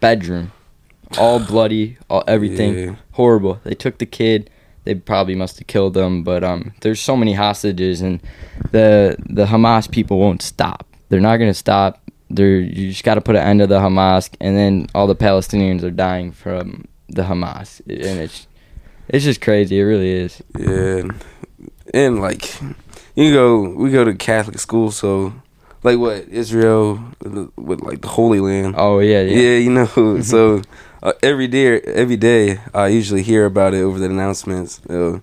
bedroom, 0.00 0.52
all 1.16 1.38
bloody, 1.40 1.96
all 2.10 2.24
everything 2.26 2.78
Yeah. 2.78 2.94
horrible. 3.12 3.60
They 3.64 3.74
took 3.74 3.98
the 3.98 4.06
kid. 4.06 4.50
They 4.84 4.94
probably 4.94 5.34
must 5.34 5.58
have 5.58 5.66
killed 5.66 5.94
them, 5.94 6.22
But 6.22 6.42
um, 6.44 6.72
there's 6.80 7.00
so 7.00 7.16
many 7.16 7.34
hostages, 7.34 8.00
and 8.00 8.20
the 8.72 9.16
the 9.28 9.46
Hamas 9.46 9.90
people 9.90 10.18
won't 10.18 10.42
stop. 10.42 10.86
They're 11.08 11.20
not 11.20 11.36
gonna 11.38 11.54
stop. 11.54 12.00
They're 12.30 12.60
you 12.60 12.90
just 12.90 13.04
got 13.04 13.14
to 13.14 13.20
put 13.20 13.36
an 13.36 13.42
end 13.46 13.60
to 13.60 13.66
the 13.66 13.80
Hamas, 13.80 14.30
and 14.40 14.56
then 14.56 14.86
all 14.94 15.06
the 15.06 15.16
Palestinians 15.16 15.82
are 15.82 15.90
dying 15.90 16.32
from 16.32 16.86
the 17.08 17.22
Hamas, 17.22 17.80
and 17.86 18.18
it's 18.20 18.46
it's 19.08 19.24
just 19.24 19.40
crazy. 19.40 19.78
It 19.78 19.84
really 19.84 20.10
is. 20.10 20.42
Yeah, 20.58 21.08
and 21.94 22.20
like 22.20 22.60
you 23.14 23.32
go, 23.32 23.60
we 23.60 23.90
go 23.90 24.04
to 24.04 24.14
Catholic 24.14 24.58
school, 24.58 24.90
so 24.90 25.32
like 25.82 25.98
what 25.98 26.28
Israel 26.28 27.02
with 27.56 27.80
like 27.82 28.00
the 28.02 28.08
Holy 28.08 28.40
Land. 28.40 28.74
Oh 28.76 28.98
yeah, 29.00 29.22
yeah. 29.22 29.36
yeah. 29.38 29.58
you 29.58 29.70
know. 29.70 30.20
so 30.22 30.62
uh, 31.02 31.12
every 31.22 31.48
day, 31.48 31.80
every 31.80 32.16
day, 32.16 32.60
I 32.74 32.88
usually 32.88 33.22
hear 33.22 33.44
about 33.44 33.74
it 33.74 33.82
over 33.82 33.98
the 33.98 34.06
announcements. 34.06 34.80
So 34.86 35.22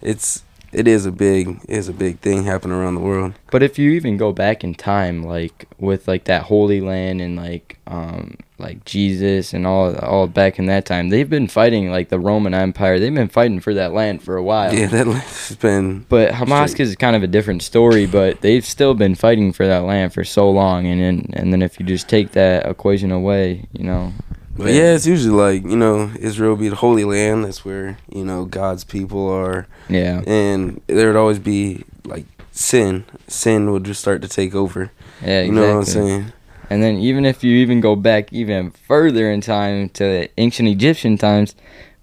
it's 0.00 0.42
it 0.72 0.88
is 0.88 1.06
a 1.06 1.12
big 1.12 1.60
it 1.68 1.76
is 1.76 1.88
a 1.88 1.92
big 1.92 2.18
thing 2.18 2.44
happening 2.44 2.76
around 2.76 2.96
the 2.96 3.00
world. 3.00 3.34
But 3.50 3.62
if 3.62 3.78
you 3.78 3.92
even 3.92 4.16
go 4.16 4.32
back 4.32 4.64
in 4.64 4.74
time, 4.74 5.22
like 5.22 5.66
with 5.78 6.08
like 6.08 6.24
that 6.24 6.42
Holy 6.42 6.80
Land 6.80 7.20
and 7.20 7.36
like 7.36 7.78
um 7.86 8.36
like 8.58 8.84
Jesus 8.84 9.52
and 9.52 9.66
all 9.66 9.94
all 9.96 10.26
back 10.26 10.58
in 10.58 10.66
that 10.66 10.84
time, 10.84 11.10
they've 11.10 11.30
been 11.30 11.46
fighting 11.48 11.90
like 11.90 12.08
the 12.08 12.18
Roman 12.18 12.54
Empire. 12.54 12.98
They've 12.98 13.14
been 13.14 13.28
fighting 13.28 13.60
for 13.60 13.72
that 13.74 13.92
land 13.92 14.22
for 14.22 14.36
a 14.36 14.42
while. 14.42 14.74
Yeah, 14.74 14.88
that 14.88 15.06
has 15.06 15.56
been 15.56 16.06
But 16.08 16.32
Hamas 16.32 16.70
Straight. 16.70 16.80
is 16.88 16.96
kind 16.96 17.14
of 17.16 17.22
a 17.22 17.28
different 17.28 17.62
story, 17.62 18.06
but 18.06 18.40
they've 18.40 18.66
still 18.66 18.94
been 18.94 19.14
fighting 19.14 19.52
for 19.52 19.66
that 19.66 19.84
land 19.84 20.12
for 20.12 20.24
so 20.24 20.50
long, 20.50 20.86
and 20.86 21.00
then 21.00 21.30
and 21.34 21.52
then 21.52 21.62
if 21.62 21.78
you 21.78 21.86
just 21.86 22.08
take 22.08 22.32
that 22.32 22.66
equation 22.66 23.12
away, 23.12 23.66
you 23.72 23.84
know, 23.84 24.12
But 24.56 24.72
yeah, 24.72 24.94
it's 24.94 25.06
usually 25.06 25.34
like 25.34 25.64
you 25.64 25.76
know 25.76 26.12
Israel 26.18 26.56
be 26.56 26.68
the 26.68 26.76
Holy 26.76 27.04
Land. 27.04 27.44
That's 27.44 27.64
where 27.64 27.98
you 28.12 28.24
know 28.24 28.44
God's 28.44 28.84
people 28.84 29.28
are, 29.28 29.66
yeah, 29.88 30.22
and 30.26 30.80
there 30.86 31.08
would 31.08 31.16
always 31.16 31.38
be 31.40 31.84
like 32.04 32.26
sin. 32.52 33.04
Sin 33.26 33.72
would 33.72 33.84
just 33.84 34.00
start 34.00 34.22
to 34.22 34.28
take 34.28 34.54
over. 34.54 34.92
yeah, 35.22 35.42
You 35.42 35.52
know 35.52 35.62
what 35.62 35.70
I'm 35.70 35.80
exactly. 35.80 36.08
saying? 36.08 36.32
And 36.70 36.82
then 36.82 36.96
even 36.96 37.26
if 37.26 37.42
you 37.44 37.56
even 37.56 37.80
go 37.80 37.94
back 37.96 38.32
even 38.32 38.70
further 38.70 39.30
in 39.30 39.40
time 39.40 39.88
to 39.90 40.28
ancient 40.38 40.68
Egyptian 40.68 41.18
times, 41.18 41.54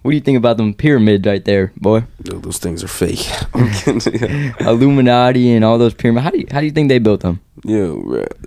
what 0.02 0.10
do 0.12 0.14
you 0.16 0.20
think 0.20 0.36
about 0.38 0.56
them 0.56 0.72
pyramids 0.74 1.26
right 1.26 1.44
there, 1.44 1.72
boy? 1.76 2.04
Yo, 2.24 2.38
those 2.38 2.58
things 2.58 2.84
are 2.84 2.88
fake. 2.88 3.26
Kidding. 3.82 4.54
Illuminati 4.60 5.52
and 5.52 5.64
all 5.64 5.78
those 5.78 5.94
pyramids. 5.94 6.24
How 6.24 6.30
do 6.30 6.38
you 6.38 6.46
how 6.50 6.60
do 6.60 6.66
you 6.66 6.72
think 6.72 6.88
they 6.90 6.98
built 6.98 7.20
them? 7.22 7.40
Yeah, 7.64 7.94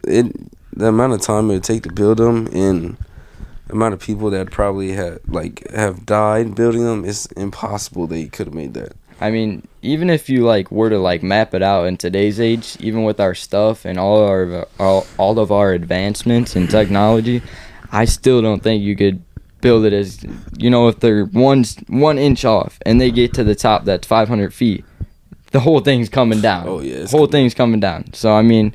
it 0.03 0.31
the 0.73 0.87
amount 0.87 1.13
of 1.13 1.21
time 1.21 1.49
it 1.49 1.53
would 1.55 1.63
take 1.63 1.83
to 1.83 1.91
build 1.91 2.17
them 2.17 2.47
and 2.53 2.97
amount 3.69 3.93
of 3.93 3.99
people 3.99 4.29
that 4.29 4.51
probably 4.51 4.91
had 4.93 5.19
like 5.27 5.69
have 5.71 6.05
died 6.05 6.55
building 6.55 6.83
them 6.83 7.05
is 7.05 7.25
impossible. 7.37 8.07
They 8.07 8.25
could 8.27 8.47
have 8.47 8.53
made 8.53 8.73
that. 8.75 8.93
I 9.21 9.31
mean, 9.31 9.65
even 9.81 10.09
if 10.09 10.29
you 10.29 10.43
like 10.45 10.71
were 10.71 10.89
to 10.89 10.99
like 10.99 11.23
map 11.23 11.53
it 11.53 11.63
out 11.63 11.85
in 11.87 11.97
today's 11.97 12.39
age, 12.39 12.75
even 12.79 13.03
with 13.03 13.19
our 13.19 13.33
stuff 13.33 13.85
and 13.85 13.97
all 13.97 14.21
our 14.27 14.67
all, 14.79 15.07
all 15.17 15.39
of 15.39 15.51
our 15.51 15.71
advancements 15.71 16.55
in 16.55 16.67
technology, 16.67 17.41
I 17.91 18.05
still 18.05 18.41
don't 18.41 18.61
think 18.61 18.83
you 18.83 18.95
could 18.95 19.23
build 19.61 19.85
it 19.85 19.93
as 19.93 20.23
you 20.57 20.69
know 20.69 20.87
if 20.89 20.99
they're 20.99 21.25
one 21.25 21.63
one 21.87 22.17
inch 22.19 22.43
off 22.45 22.77
and 22.85 22.99
they 23.01 23.09
get 23.09 23.33
to 23.33 23.43
the 23.43 23.55
top 23.55 23.85
that's 23.85 24.05
500 24.05 24.53
feet, 24.53 24.83
the 25.51 25.61
whole 25.61 25.79
thing's 25.79 26.09
coming 26.09 26.41
down. 26.41 26.67
Oh, 26.67 26.81
yeah, 26.81 26.95
it's 26.97 27.11
whole 27.11 27.21
coming- 27.21 27.31
thing's 27.31 27.53
coming 27.53 27.79
down. 27.79 28.13
So 28.13 28.33
I 28.35 28.41
mean, 28.41 28.73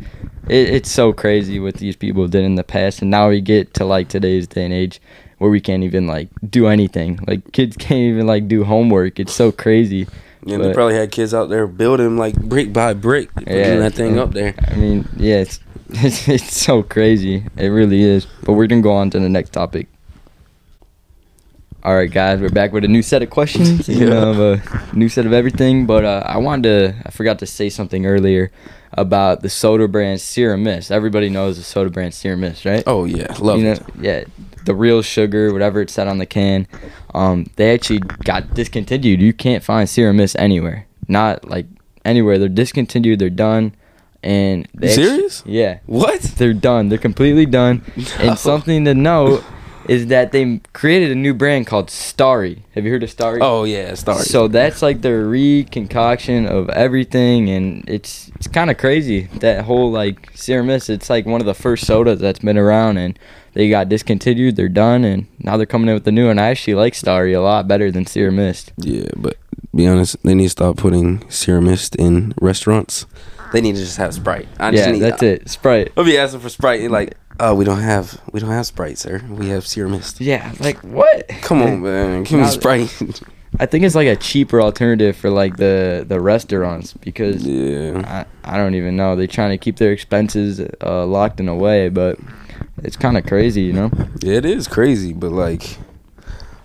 it, 0.51 0.75
it's 0.75 0.91
so 0.91 1.13
crazy 1.13 1.61
what 1.61 1.75
these 1.77 1.97
people 1.97 2.27
did 2.29 2.45
in 2.45 2.57
the 2.57 2.65
past, 2.65 3.01
and 3.03 3.11
now 3.11 3.29
we 3.29 3.41
get 3.41 3.73
to 3.75 3.85
like 3.85 4.09
today's 4.09 4.47
day 4.47 4.65
and 4.65 4.75
age 4.75 5.01
where 5.39 5.51
we 5.51 5.61
can't 5.61 5.85
even 5.85 6.07
like 6.07 6.29
do 6.51 6.67
anything. 6.67 7.19
Like 7.27 7.53
kids 7.53 7.77
can't 7.79 8.01
even 8.01 8.27
like 8.27 8.49
do 8.49 8.65
homework. 8.65 9.21
It's 9.21 9.35
so 9.35 9.53
crazy. 9.53 10.07
And 10.47 10.65
they 10.65 10.73
probably 10.73 10.95
had 10.95 11.11
kids 11.13 11.35
out 11.35 11.51
there 11.51 11.67
building 11.67 12.17
like 12.17 12.35
brick 12.35 12.73
by 12.73 12.95
brick, 12.95 13.33
putting 13.35 13.55
Yeah, 13.57 13.77
that 13.77 13.93
thing 13.95 14.19
up 14.19 14.33
there. 14.33 14.55
I 14.69 14.75
mean, 14.75 15.07
yeah, 15.17 15.37
it's, 15.41 15.61
it's 15.91 16.27
it's 16.29 16.57
so 16.57 16.83
crazy. 16.83 17.45
It 17.57 17.69
really 17.69 18.03
is. 18.03 18.27
But 18.45 18.55
we're 18.55 18.67
gonna 18.67 18.81
go 18.83 18.93
on 18.95 19.11
to 19.11 19.21
the 19.21 19.29
next 19.29 19.51
topic. 19.51 19.87
All 21.83 21.95
right, 21.95 22.11
guys, 22.11 22.41
we're 22.41 22.51
back 22.51 22.73
with 22.73 22.85
a 22.85 22.89
new 22.89 23.03
set 23.03 23.23
of 23.23 23.31
questions. 23.31 23.89
You 23.89 23.97
Yeah. 24.07 24.11
know, 24.11 24.53
a 24.55 24.97
new 24.97 25.09
set 25.09 25.27
of 25.27 25.33
everything. 25.33 25.87
But 25.87 26.05
uh, 26.05 26.23
I 26.27 26.39
wanted 26.39 26.63
to. 26.65 27.03
I 27.07 27.11
forgot 27.11 27.39
to 27.41 27.47
say 27.47 27.69
something 27.71 28.05
earlier 28.07 28.51
about 28.93 29.43
the 29.43 29.49
soda 29.49 29.87
brand 29.89 30.21
Sierra 30.21 30.59
Mist. 30.59 30.91
Everybody 30.91 31.29
knows 31.29 31.57
the 31.57 31.63
soda 31.63 31.91
brand 31.91 32.15
Sierra 32.15 32.37
Mist, 32.37 32.65
right? 32.65 32.83
Oh 32.87 33.05
yeah, 33.05 33.35
love 33.41 33.59
you 33.59 33.65
know, 33.65 33.73
it. 33.73 33.83
yeah, 34.01 34.25
the 34.65 34.75
real 34.75 35.03
sugar, 35.03 35.53
whatever 35.53 35.81
it 35.81 35.91
said 35.91 36.09
on 36.09 36.19
the 36.19 36.27
can. 36.27 36.67
Um, 37.15 37.47
they 37.57 37.73
actually 37.75 37.99
got 38.25 38.55
discontinued. 38.55 39.21
You 39.21 39.33
can't 39.33 39.63
find 39.65 39.89
Sierra 39.89 40.13
Mist 40.15 40.37
anywhere. 40.39 40.87
Not 41.09 41.49
like 41.49 41.67
anywhere. 42.05 42.39
They're 42.39 42.49
discontinued. 42.49 43.19
They're 43.19 43.31
done. 43.31 43.75
And 44.23 44.69
they 44.75 44.89
serious? 44.89 45.43
yeah, 45.47 45.79
What? 45.87 46.21
they're 46.37 46.53
done. 46.53 46.91
They're 46.91 46.99
completely 46.99 47.47
done. 47.47 47.83
No. 47.97 48.05
And 48.21 48.39
something 48.39 48.85
to 48.85 48.95
note 48.95 49.43
is 49.91 50.07
that 50.07 50.31
they 50.31 50.61
created 50.73 51.11
a 51.11 51.17
new 51.17 51.35
brand 51.35 51.67
called 51.67 51.91
Starry. 51.91 52.63
Have 52.77 52.85
you 52.85 52.93
heard 52.93 53.03
of 53.03 53.11
Starry? 53.11 53.41
Oh 53.43 53.65
yeah, 53.65 53.95
Starry. 53.95 54.23
So 54.23 54.47
that's 54.47 54.83
like 54.83 55.01
their 55.01 55.27
reconcoction 55.27 56.47
of 56.47 56.71
everything, 56.71 57.51
and 57.51 57.85
it's 57.89 58.31
it's 58.37 58.47
kind 58.47 58.71
of 58.71 58.79
crazy 58.79 59.23
that 59.41 59.65
whole 59.65 59.91
like 59.91 60.31
Sierra 60.37 60.63
Mist. 60.63 60.91
It's 60.91 61.11
like 61.11 61.27
one 61.27 61.41
of 61.41 61.47
the 61.47 61.55
first 61.55 61.87
sodas 61.87 62.21
that's 62.21 62.39
been 62.39 62.57
around, 62.57 62.99
and 62.99 63.19
they 63.55 63.69
got 63.69 63.89
discontinued. 63.89 64.55
They're 64.55 64.69
done, 64.69 65.05
and 65.05 65.27
now 65.41 65.57
they're 65.57 65.67
coming 65.67 65.89
in 65.89 65.95
with 65.95 66.05
the 66.05 66.13
new. 66.13 66.29
And 66.29 66.41
I 66.41 66.51
actually 66.51 66.75
like 66.75 66.95
Starry 66.95 67.33
a 67.33 67.43
lot 67.43 67.67
better 67.67 67.91
than 67.91 68.07
Sierra 68.07 68.31
Mist. 68.31 68.73
yeah, 68.77 69.09
but 69.17 69.39
be 69.75 69.89
honest, 69.89 70.23
they 70.23 70.37
need 70.37 70.45
to 70.45 70.51
stop 70.51 70.77
putting 70.77 71.29
Sierra 71.29 71.61
Mist 71.61 71.97
in 71.97 72.33
restaurants. 72.41 73.07
They 73.53 73.61
need 73.61 73.75
to 73.75 73.81
just 73.81 73.97
have 73.97 74.15
Sprite. 74.15 74.47
I 74.61 74.71
just 74.71 74.87
yeah, 74.87 74.93
need, 74.93 75.01
that's 75.01 75.23
uh, 75.23 75.27
it. 75.27 75.51
Sprite. 75.51 75.93
I'll 75.97 76.05
be 76.05 76.17
asking 76.17 76.39
for 76.39 76.49
Sprite. 76.49 76.83
and 76.83 76.93
like, 76.93 77.17
oh, 77.41 77.55
we 77.55 77.65
don't 77.65 77.81
have, 77.81 78.21
we 78.33 78.39
don't 78.41 78.51
have 78.51 78.67
Sprite, 78.67 78.99
sir. 78.99 79.21
We 79.29 79.49
have 79.49 79.67
Sierra 79.67 79.89
Mist. 79.91 80.21
Yeah, 80.21 80.53
like 80.61 80.79
what? 80.85 81.27
Come 81.43 81.63
on, 81.63 81.83
man, 81.83 82.23
give 82.23 82.33
me 82.39 82.45
Now- 82.45 82.51
Sprite. 82.51 83.23
I 83.59 83.67
think 83.67 83.85
it's 83.85 83.97
like 83.97 84.07
a 84.07 84.15
cheaper 84.15 84.63
alternative 84.63 85.17
for 85.17 85.29
like 85.29 85.57
the 85.57 86.05
the 86.07 86.21
restaurants 86.21 86.93
because 86.93 87.45
yeah, 87.45 88.25
I, 88.45 88.55
I 88.55 88.57
don't 88.57 88.77
even 88.77 88.95
know. 88.97 89.17
They're 89.17 89.27
trying 89.27 89.51
to 89.51 89.59
keep 89.59 89.77
their 89.77 89.91
expenses 89.91 90.61
uh, 90.81 91.05
locked 91.05 91.41
in 91.41 91.49
a 91.49 91.57
way, 91.57 91.89
but 91.89 92.17
it's 92.85 92.97
kind 92.97 93.19
of 93.19 93.27
crazy, 93.27 93.63
you 93.63 93.73
know. 93.73 93.91
it 94.23 94.45
is 94.45 94.69
crazy, 94.69 95.13
but 95.13 95.33
like, 95.33 95.79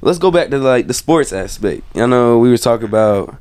let's 0.02 0.20
go 0.20 0.30
back 0.30 0.50
to 0.50 0.60
like 0.60 0.86
the 0.86 0.94
sports 0.94 1.34
aspect. 1.34 1.82
I 1.96 2.06
know 2.06 2.38
we 2.38 2.50
were 2.52 2.58
talking 2.58 2.88
about. 2.88 3.36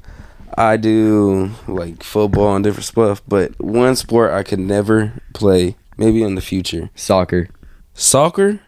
I 0.57 0.77
do 0.77 1.51
like 1.67 2.03
football 2.05 2.55
and 2.55 2.63
different 2.65 2.85
stuff, 2.87 3.21
but 3.27 3.61
one 3.61 3.95
sport 3.97 4.33
I 4.33 4.43
could 4.45 4.61
never 4.61 5.21
play, 5.35 5.77
maybe 5.97 6.23
in 6.23 6.35
the 6.35 6.41
future, 6.41 6.91
Soccer. 6.95 7.49
soccer 7.95 8.61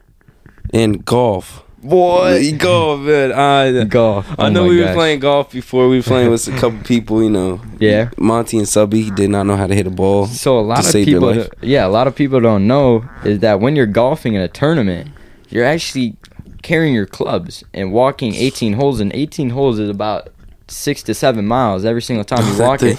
and 0.73 1.05
golf. 1.05 1.63
Boy, 1.83 2.53
golf, 2.59 3.01
man. 3.01 3.33
I 3.33 3.85
golf. 3.85 4.27
I 4.39 4.47
Oh 4.47 4.49
know 4.49 4.63
my 4.65 4.69
we 4.71 4.81
were 4.81 4.93
playing 4.93 5.21
golf 5.21 5.53
before. 5.53 5.89
We 5.89 5.99
were 5.99 6.03
playing 6.03 6.31
with 6.31 6.49
a 6.49 6.51
couple 6.59 6.81
people, 6.83 7.23
you 7.23 7.31
know. 7.31 7.61
Yeah. 7.79 8.11
Monty 8.19 8.59
and 8.59 8.69
Subby 8.69 9.11
did 9.11 9.31
not 9.31 9.45
know 9.47 9.55
how 9.57 9.69
to 9.69 9.75
hit 9.75 9.87
a 9.87 9.91
ball. 9.91 10.27
So 10.27 10.59
a 10.59 10.61
lot 10.61 10.77
to 10.77 10.81
of 10.81 10.87
save 10.87 11.05
people, 11.07 11.33
life. 11.35 11.49
yeah, 11.63 11.87
a 11.87 11.89
lot 11.89 12.09
of 12.09 12.17
people 12.17 12.41
don't 12.41 12.67
know 12.67 13.09
is 13.25 13.39
that 13.41 13.61
when 13.61 13.77
you're 13.77 13.87
golfing 13.87 14.35
in 14.35 14.41
a 14.41 14.49
tournament, 14.49 15.11
you're 15.49 15.65
actually 15.65 16.17
carrying 16.63 16.93
your 16.95 17.07
clubs 17.07 17.63
and 17.73 17.93
walking 17.93 18.35
18 18.35 18.73
holes. 18.73 18.99
And 18.99 19.13
18 19.15 19.51
holes 19.51 19.79
is 19.79 19.89
about 19.89 20.31
six 20.69 21.03
to 21.05 21.15
seven 21.15 21.47
miles 21.47 21.85
every 21.85 22.03
single 22.03 22.25
time 22.25 22.47
you 22.53 22.59
walk 22.63 22.81
it. 22.83 22.99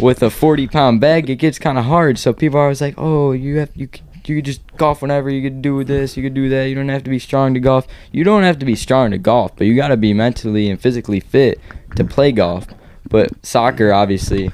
With 0.00 0.22
a 0.22 0.30
40 0.30 0.68
pound 0.68 1.00
bag, 1.00 1.28
it 1.28 1.36
gets 1.36 1.58
kind 1.58 1.76
of 1.78 1.84
hard. 1.84 2.18
So 2.18 2.32
people 2.32 2.58
are 2.58 2.62
always 2.64 2.80
like, 2.80 2.94
"Oh, 2.98 3.32
you 3.32 3.58
have 3.58 3.70
you." 3.74 3.88
You 4.26 4.36
could 4.36 4.44
just 4.44 4.60
golf 4.76 5.02
whenever 5.02 5.28
you 5.28 5.42
could 5.42 5.60
do 5.60 5.74
with 5.74 5.88
this, 5.88 6.16
you 6.16 6.22
could 6.22 6.34
do 6.34 6.48
that. 6.50 6.66
You 6.68 6.74
don't 6.76 6.90
have 6.90 7.02
to 7.02 7.10
be 7.10 7.18
strong 7.18 7.52
to 7.54 7.58
golf. 7.58 7.86
You 8.12 8.22
don't 8.22 8.44
have 8.44 8.60
to 8.60 8.66
be 8.66 8.76
strong 8.76 9.10
to 9.10 9.18
golf, 9.18 9.56
but 9.56 9.66
you 9.66 9.74
got 9.74 9.88
to 9.88 9.96
be 9.96 10.12
mentally 10.12 10.70
and 10.70 10.80
physically 10.80 11.18
fit 11.18 11.58
to 11.96 12.04
play 12.04 12.30
golf. 12.30 12.66
But 13.08 13.30
soccer, 13.44 13.92
obviously, 13.92 14.52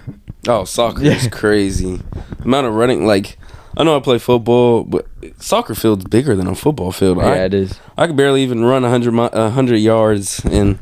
Oh, 0.48 0.64
soccer 0.64 1.02
Yeah. 1.02 1.16
is 1.16 1.28
crazy. 1.32 2.00
amount 2.42 2.68
of 2.68 2.74
running, 2.74 3.06
like 3.06 3.36
I 3.76 3.84
know 3.84 3.96
I 3.96 4.00
play 4.00 4.18
football, 4.18 4.84
but 4.84 5.06
soccer 5.38 5.74
field's 5.74 6.04
bigger 6.06 6.34
than 6.34 6.46
a 6.46 6.54
football 6.54 6.92
field. 6.92 7.18
yeah, 7.18 7.24
I, 7.26 7.34
it 7.44 7.52
is. 7.54 7.78
I 7.98 8.06
could 8.06 8.16
barely 8.16 8.42
even 8.42 8.64
run 8.64 8.82
100, 8.82 9.12
mi- 9.12 9.28
100 9.32 9.76
yards, 9.76 10.42
and 10.46 10.78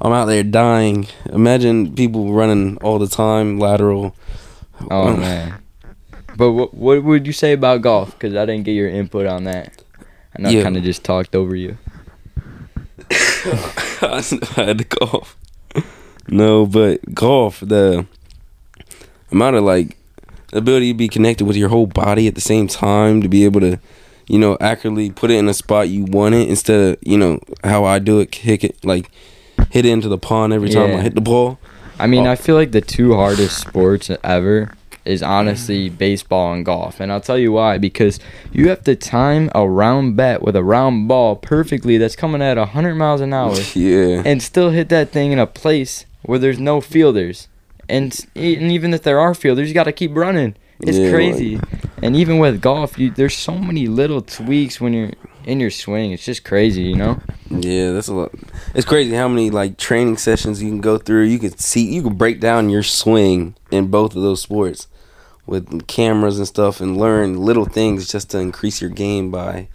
I'm 0.00 0.12
out 0.12 0.24
there 0.26 0.42
dying. 0.42 1.06
Imagine 1.26 1.94
people 1.94 2.32
running 2.32 2.78
all 2.78 2.98
the 2.98 3.06
time, 3.06 3.58
lateral. 3.60 4.16
Oh 4.90 5.16
man. 5.16 5.60
But 6.36 6.52
what 6.52 6.74
what 6.74 7.04
would 7.04 7.26
you 7.26 7.32
say 7.32 7.52
about 7.52 7.82
golf? 7.82 8.12
Because 8.12 8.34
I 8.34 8.44
didn't 8.46 8.64
get 8.64 8.72
your 8.72 8.88
input 8.88 9.26
on 9.26 9.44
that. 9.44 9.80
I 10.36 10.42
know 10.42 10.48
I 10.48 10.52
Yeah. 10.52 10.62
kind 10.64 10.76
of 10.76 10.82
just 10.82 11.04
talked 11.04 11.36
over 11.36 11.54
you. 11.54 11.76
I 13.10 14.22
had 14.56 14.78
to 14.78 14.84
golf. 14.84 15.36
No, 16.28 16.66
but 16.66 17.14
golf, 17.14 17.60
the 17.60 18.06
amount 19.30 19.56
of 19.56 19.64
like 19.64 19.96
the 20.52 20.58
ability 20.58 20.92
to 20.92 20.96
be 20.96 21.08
connected 21.08 21.44
with 21.44 21.56
your 21.56 21.68
whole 21.68 21.86
body 21.86 22.28
at 22.28 22.34
the 22.36 22.40
same 22.40 22.68
time 22.68 23.20
to 23.22 23.28
be 23.28 23.44
able 23.44 23.60
to, 23.60 23.78
you 24.28 24.38
know, 24.38 24.56
accurately 24.60 25.10
put 25.10 25.30
it 25.30 25.34
in 25.34 25.48
a 25.48 25.54
spot 25.54 25.88
you 25.88 26.04
want 26.04 26.34
it 26.34 26.48
instead 26.48 26.80
of 26.92 26.98
you 27.02 27.18
know 27.18 27.40
how 27.64 27.84
I 27.84 27.98
do 27.98 28.20
it, 28.20 28.30
kick 28.30 28.62
it 28.62 28.84
like 28.84 29.10
hit 29.70 29.84
it 29.84 29.90
into 29.90 30.08
the 30.08 30.18
pond 30.18 30.52
every 30.52 30.68
time 30.70 30.90
Yeah. 30.90 30.98
I 30.98 31.00
hit 31.00 31.14
the 31.14 31.20
ball. 31.20 31.58
I 31.98 32.06
mean, 32.06 32.26
Oh. 32.26 32.30
I 32.30 32.36
feel 32.36 32.54
like 32.54 32.72
the 32.72 32.80
two 32.80 33.14
hardest 33.14 33.58
sports 33.60 34.10
ever 34.24 34.72
is 35.04 35.22
honestly 35.22 35.88
baseball 35.88 36.52
and 36.52 36.64
golf, 36.64 37.00
and 37.00 37.10
I'll 37.10 37.20
tell 37.20 37.38
you 37.38 37.50
why. 37.52 37.76
Because 37.78 38.20
you 38.52 38.68
have 38.68 38.84
to 38.84 38.94
time 38.94 39.50
a 39.54 39.68
round 39.68 40.16
bat 40.16 40.42
with 40.42 40.54
a 40.56 40.62
round 40.62 41.08
ball 41.08 41.34
perfectly 41.36 41.98
that's 41.98 42.14
coming 42.16 42.40
at 42.42 42.56
100 42.56 42.94
miles 42.94 43.20
an 43.20 43.32
hour, 43.32 43.56
Yeah, 43.74 44.22
and 44.24 44.42
still 44.42 44.70
hit 44.70 44.88
that 44.90 45.10
thing 45.10 45.32
in 45.32 45.38
a 45.40 45.46
place 45.46 46.06
where 46.22 46.38
there's 46.38 46.58
no 46.60 46.80
fielders. 46.80 47.48
And, 47.88 48.18
and 48.34 48.70
even 48.72 48.94
if 48.94 49.02
there 49.02 49.20
are 49.20 49.34
fielders, 49.34 49.68
you 49.68 49.74
got 49.74 49.84
to 49.84 49.92
keep 49.92 50.16
running. 50.16 50.54
It's 50.80 50.98
Yeah, 50.98 51.10
crazy. 51.10 51.60
and 52.02 52.16
even 52.16 52.38
with 52.38 52.60
golf, 52.60 52.98
you, 52.98 53.10
there's 53.10 53.36
so 53.36 53.56
many 53.58 53.86
little 53.86 54.20
tweaks 54.22 54.80
when 54.80 54.92
you're 54.92 55.10
in 55.44 55.60
your 55.60 55.70
swing. 55.70 56.12
It's 56.12 56.24
just 56.24 56.44
crazy, 56.44 56.82
you 56.82 56.96
know? 56.96 57.20
yeah, 57.50 57.92
that's 57.92 58.08
a 58.08 58.14
lot. 58.14 58.32
It's 58.74 58.86
crazy 58.86 59.14
how 59.14 59.28
many 59.28 59.50
like 59.50 59.76
training 59.76 60.16
sessions 60.16 60.62
you 60.62 60.68
can 60.70 60.80
go 60.80 60.98
through. 60.98 61.24
You 61.24 61.38
can 61.38 61.56
see, 61.58 61.82
you 61.94 62.02
can 62.02 62.14
break 62.14 62.40
down 62.40 62.70
your 62.70 62.82
swing 62.82 63.54
in 63.70 63.88
both 63.88 64.16
of 64.16 64.22
those 64.22 64.40
sports 64.40 64.88
with 65.46 65.86
cameras 65.88 66.38
and 66.38 66.46
stuff, 66.46 66.80
and 66.80 66.96
learn 66.96 67.36
little 67.36 67.64
things 67.66 68.10
just 68.10 68.30
to 68.30 68.38
increase 68.38 68.80
your 68.80 68.90
game 68.90 69.30
by 69.30 69.68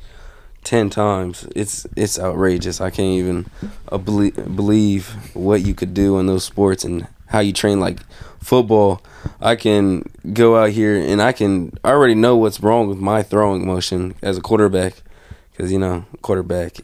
ten 0.64 0.90
times. 0.90 1.46
It's 1.56 1.86
it's 1.96 2.18
outrageous. 2.18 2.80
I 2.82 2.90
can't 2.90 3.18
even 3.20 3.48
uh, 3.92 3.98
belie- 3.98 4.32
believe 4.32 5.10
what 5.36 5.62
you 5.62 5.74
could 5.76 5.94
do 5.94 6.18
in 6.20 6.26
those 6.26 6.46
sports 6.46 6.84
and 6.86 7.08
how 7.28 7.40
you 7.40 7.54
train. 7.54 7.80
Like 7.80 8.00
football, 8.40 9.02
I 9.40 9.56
can 9.56 10.10
go 10.34 10.58
out 10.58 10.72
here 10.72 10.96
and 10.96 11.22
I 11.22 11.32
can 11.32 11.78
I 11.84 11.92
already 11.92 12.16
know 12.16 12.36
what's 12.36 12.60
wrong 12.60 12.88
with 12.88 12.98
my 12.98 13.24
throwing 13.24 13.66
motion 13.66 14.16
as 14.22 14.38
a 14.38 14.42
quarterback, 14.42 14.96
because 15.52 15.72
you 15.72 15.80
know 15.80 16.06
quarterback 16.22 16.78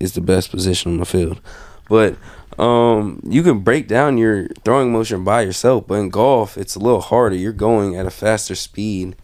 is 0.00 0.12
the 0.12 0.20
best 0.20 0.50
position 0.50 0.92
on 0.92 0.98
the 0.98 1.06
field. 1.06 1.40
But 1.88 2.16
um, 2.58 3.20
you 3.24 3.42
can 3.42 3.60
break 3.60 3.88
down 3.88 4.18
your 4.18 4.48
throwing 4.64 4.92
motion 4.92 5.24
by 5.24 5.42
yourself. 5.42 5.86
But 5.86 5.94
in 5.94 6.10
golf, 6.10 6.56
it's 6.56 6.74
a 6.74 6.80
little 6.80 7.00
harder. 7.00 7.36
You're 7.36 7.52
going 7.52 7.96
at 7.96 8.06
a 8.06 8.10
faster 8.10 8.54
speed. 8.54 9.16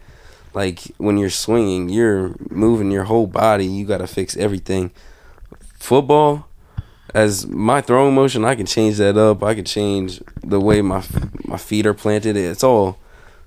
Like 0.54 0.80
when 0.96 1.18
you're 1.18 1.30
swinging, 1.30 1.88
you're 1.88 2.34
moving 2.50 2.90
your 2.90 3.04
whole 3.04 3.26
body. 3.26 3.66
You 3.66 3.86
got 3.86 3.98
to 3.98 4.06
fix 4.06 4.36
everything. 4.36 4.90
Football, 5.78 6.47
as 7.14 7.46
my 7.46 7.80
throwing 7.80 8.14
motion, 8.14 8.44
I 8.44 8.54
can 8.54 8.66
change 8.66 8.96
that 8.98 9.16
up. 9.16 9.42
I 9.42 9.54
can 9.54 9.64
change 9.64 10.22
the 10.42 10.60
way 10.60 10.82
my 10.82 11.02
my 11.44 11.56
feet 11.56 11.86
are 11.86 11.94
planted. 11.94 12.36
It's 12.36 12.62
all 12.64 12.98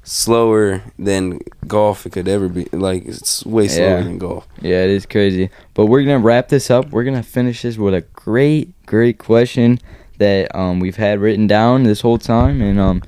slower 0.03 0.81
than 0.97 1.39
golf 1.67 2.05
it 2.05 2.11
could 2.11 2.27
ever 2.27 2.49
be. 2.49 2.65
Like 2.71 3.05
it's 3.05 3.45
way 3.45 3.67
slower 3.67 3.97
Yeah. 3.97 4.03
than 4.03 4.17
golf. 4.17 4.47
Yeah, 4.61 4.83
it 4.83 4.89
is 4.89 5.05
crazy. 5.05 5.49
But 5.73 5.85
we're 5.85 6.01
gonna 6.03 6.19
wrap 6.19 6.49
this 6.49 6.71
up. 6.71 6.89
We're 6.91 7.03
gonna 7.03 7.23
finish 7.23 7.61
this 7.61 7.77
with 7.77 7.93
a 7.93 8.01
great, 8.13 8.73
great 8.85 9.17
question 9.19 9.79
that 10.17 10.53
um 10.55 10.79
we've 10.79 10.97
had 10.97 11.19
written 11.19 11.47
down 11.47 11.83
this 11.83 12.01
whole 12.01 12.17
time, 12.17 12.61
and 12.61 12.79
um 12.79 13.03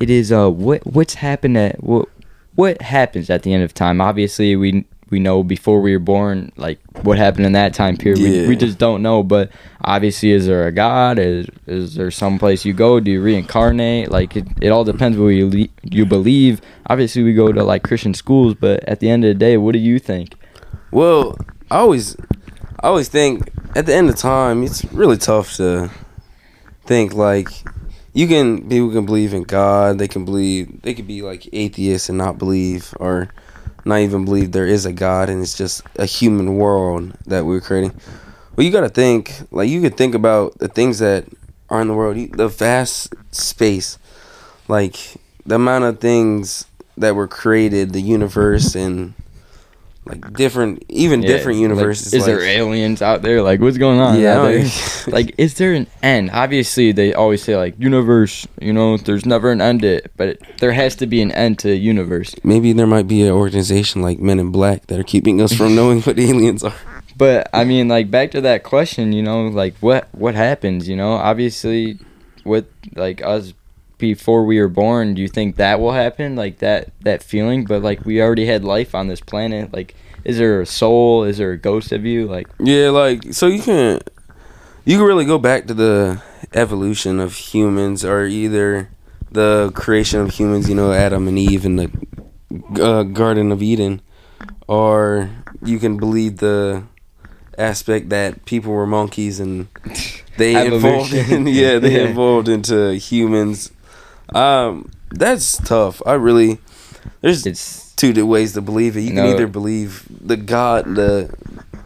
it 0.00 0.10
is 0.10 0.30
uh 0.32 0.50
what 0.50 0.86
what's 0.86 1.14
happened 1.14 1.56
at 1.58 1.82
what 1.82 2.08
what 2.54 2.80
happens 2.80 3.28
at 3.28 3.42
the 3.42 3.52
end 3.52 3.62
of 3.64 3.74
time. 3.74 4.00
Obviously, 4.00 4.54
we 4.56 4.84
we 5.10 5.20
know 5.20 5.42
before 5.42 5.80
we 5.80 5.92
were 5.92 6.00
born, 6.00 6.50
like 6.56 6.80
what 7.02 7.16
happened 7.16 7.46
in 7.46 7.52
that 7.52 7.74
time 7.74 7.96
period. 7.96 8.18
We, 8.18 8.48
we 8.48 8.56
just 8.56 8.78
don't 8.78 9.02
know. 9.02 9.22
But 9.22 9.50
obviously, 9.82 10.32
is 10.32 10.46
there 10.46 10.66
a 10.66 10.72
God? 10.72 11.18
Is 11.18 11.46
is 11.66 11.94
there 11.94 12.10
some 12.10 12.38
place 12.38 12.64
you 12.64 12.72
go? 12.72 12.98
Do 12.98 13.10
you 13.10 13.22
reincarnate? 13.22 14.10
Like 14.10 14.36
it, 14.36 14.46
it 14.60 14.70
all 14.70 14.84
depends 14.84 15.16
what 15.16 15.28
you 15.28 15.48
le- 15.48 15.68
you 15.84 16.06
believe. 16.06 16.60
Obviously, 16.88 17.22
we 17.22 17.34
go 17.34 17.52
to 17.52 17.62
like 17.62 17.82
Christian 17.84 18.14
schools, 18.14 18.54
but 18.54 18.82
at 18.84 19.00
the 19.00 19.08
end 19.08 19.24
of 19.24 19.28
the 19.28 19.34
day, 19.34 19.56
what 19.56 19.72
do 19.72 19.78
you 19.78 19.98
think? 19.98 20.34
Well, 20.90 21.36
I 21.70 21.78
always, 21.78 22.16
I 22.80 22.88
always 22.88 23.08
think 23.08 23.50
at 23.74 23.86
the 23.86 23.94
end 23.94 24.08
of 24.08 24.16
time, 24.16 24.62
it's 24.62 24.84
really 24.86 25.16
tough 25.18 25.54
to 25.56 25.90
think 26.84 27.14
like, 27.14 27.48
you 28.12 28.26
can 28.26 28.68
people 28.68 28.90
can 28.90 29.04
believe 29.04 29.34
in 29.34 29.42
God. 29.42 29.98
They 29.98 30.08
can 30.08 30.24
believe 30.24 30.82
they 30.82 30.94
could 30.94 31.06
be 31.06 31.22
like 31.22 31.48
atheists 31.52 32.08
and 32.08 32.18
not 32.18 32.38
believe 32.38 32.94
or 32.98 33.28
not 33.86 34.00
even 34.00 34.24
believe 34.24 34.52
there 34.52 34.66
is 34.66 34.84
a 34.84 34.92
God 34.92 35.28
and 35.28 35.40
it's 35.40 35.56
just 35.56 35.82
a 35.96 36.06
human 36.06 36.56
world 36.56 37.16
that 37.26 37.46
we're 37.46 37.60
creating. 37.60 37.98
Well, 38.54 38.66
you 38.66 38.72
got 38.72 38.80
to 38.80 38.88
think 38.88 39.32
like 39.50 39.68
you 39.68 39.80
could 39.80 39.96
think 39.96 40.14
about 40.14 40.58
the 40.58 40.68
things 40.68 40.98
that 40.98 41.26
are 41.70 41.80
in 41.80 41.88
the 41.88 41.94
world, 41.94 42.16
the 42.32 42.48
vast 42.48 43.14
space, 43.30 43.98
like 44.68 44.96
the 45.44 45.54
amount 45.54 45.84
of 45.84 46.00
things 46.00 46.66
that 46.96 47.14
were 47.14 47.28
created, 47.28 47.92
the 47.92 48.00
universe 48.00 48.74
and 48.74 49.14
like 50.06 50.34
different, 50.34 50.84
even 50.88 51.22
Yeah, 51.22 51.28
different 51.28 51.58
like, 51.58 51.62
universes. 51.62 52.14
is 52.14 52.24
there 52.26 52.40
aliens 52.40 53.02
out 53.02 53.22
there? 53.22 53.42
Like, 53.42 53.60
what's 53.60 53.76
going 53.78 53.98
on? 53.98 54.20
Yeah, 54.20 54.38
like- 54.38 55.06
like, 55.08 55.34
is 55.36 55.54
there 55.54 55.72
an 55.72 55.86
end? 56.02 56.30
Obviously, 56.32 56.92
they 56.92 57.12
always 57.12 57.42
say 57.42 57.56
like 57.56 57.74
universe. 57.78 58.46
You 58.60 58.72
know, 58.72 58.96
there's 58.96 59.26
never 59.26 59.50
an 59.50 59.60
end 59.60 59.82
to 59.82 59.88
it, 59.96 60.12
but 60.16 60.28
it, 60.28 60.42
there 60.58 60.72
has 60.72 60.94
to 60.96 61.06
be 61.06 61.20
an 61.22 61.32
end 61.32 61.58
to 61.60 61.74
universe. 61.74 62.34
Maybe 62.44 62.72
there 62.72 62.86
might 62.86 63.08
be 63.08 63.22
an 63.22 63.32
organization 63.32 64.00
like 64.02 64.18
Men 64.20 64.38
in 64.38 64.50
Black 64.52 64.86
that 64.86 64.98
are 64.98 65.04
keeping 65.04 65.40
us 65.40 65.52
from 65.52 65.74
knowing 65.74 66.00
what 66.02 66.18
aliens 66.18 66.62
are. 66.62 66.74
But 67.16 67.48
I 67.52 67.64
mean, 67.64 67.88
like 67.88 68.10
back 68.10 68.30
to 68.32 68.40
that 68.42 68.62
question, 68.62 69.12
you 69.12 69.22
know, 69.22 69.48
like 69.48 69.74
what 69.80 70.08
what 70.12 70.34
happens? 70.34 70.88
You 70.88 70.96
know, 70.96 71.12
obviously, 71.12 71.98
with 72.44 72.66
like 72.94 73.22
us 73.24 73.54
before 73.98 74.44
we 74.44 74.60
were 74.60 74.68
born, 74.68 75.14
do 75.14 75.22
you 75.22 75.28
think 75.28 75.56
that 75.56 75.80
will 75.80 75.92
happen? 75.92 76.36
Like 76.36 76.58
that 76.58 76.90
that 77.00 77.22
feeling? 77.22 77.64
But 77.64 77.82
like 77.82 78.04
we 78.04 78.20
already 78.20 78.46
had 78.46 78.64
life 78.64 78.94
on 78.94 79.08
this 79.08 79.20
planet. 79.20 79.72
Like, 79.72 79.94
is 80.24 80.38
there 80.38 80.60
a 80.60 80.66
soul? 80.66 81.24
Is 81.24 81.38
there 81.38 81.52
a 81.52 81.56
ghost 81.58 81.92
of 81.92 82.04
you? 82.04 82.26
Like, 82.26 82.48
Yeah, 82.58 82.90
like 82.90 83.32
so 83.32 83.46
you 83.46 83.62
can 83.62 84.00
you 84.84 84.98
can 84.98 85.06
really 85.06 85.24
go 85.24 85.38
back 85.38 85.66
to 85.66 85.74
the 85.74 86.22
evolution 86.54 87.20
of 87.20 87.34
humans 87.34 88.04
or 88.04 88.24
either 88.26 88.88
the 89.32 89.72
creation 89.74 90.20
of 90.20 90.30
humans, 90.34 90.68
you 90.68 90.74
know, 90.74 90.92
Adam 90.92 91.26
and 91.28 91.38
Eve 91.38 91.64
in 91.64 91.76
the 91.76 91.90
uh, 92.80 93.02
Garden 93.02 93.50
of 93.52 93.62
Eden, 93.62 94.00
or 94.68 95.30
you 95.62 95.78
can 95.78 95.96
believe 95.96 96.38
the 96.38 96.84
aspect 97.58 98.10
that 98.10 98.44
people 98.44 98.72
were 98.72 98.86
monkeys 98.86 99.40
and 99.40 99.66
they 100.36 100.54
evolved 100.72 101.12
in, 101.12 101.46
yeah, 101.48 101.78
they 101.78 102.02
Yeah. 102.02 102.08
evolved 102.10 102.48
into 102.48 102.94
humans. 102.94 103.72
Um 104.34 104.90
that's 105.10 105.56
tough. 105.58 106.02
I 106.06 106.14
really 106.14 106.58
there's 107.20 107.46
it's 107.46 107.92
two 107.94 108.26
ways 108.26 108.52
to 108.54 108.60
believe 108.60 108.96
it. 108.96 109.02
You 109.02 109.10
can 109.12 109.26
either 109.26 109.46
believe 109.46 110.04
the 110.10 110.36
God, 110.36 110.84
the 110.94 111.32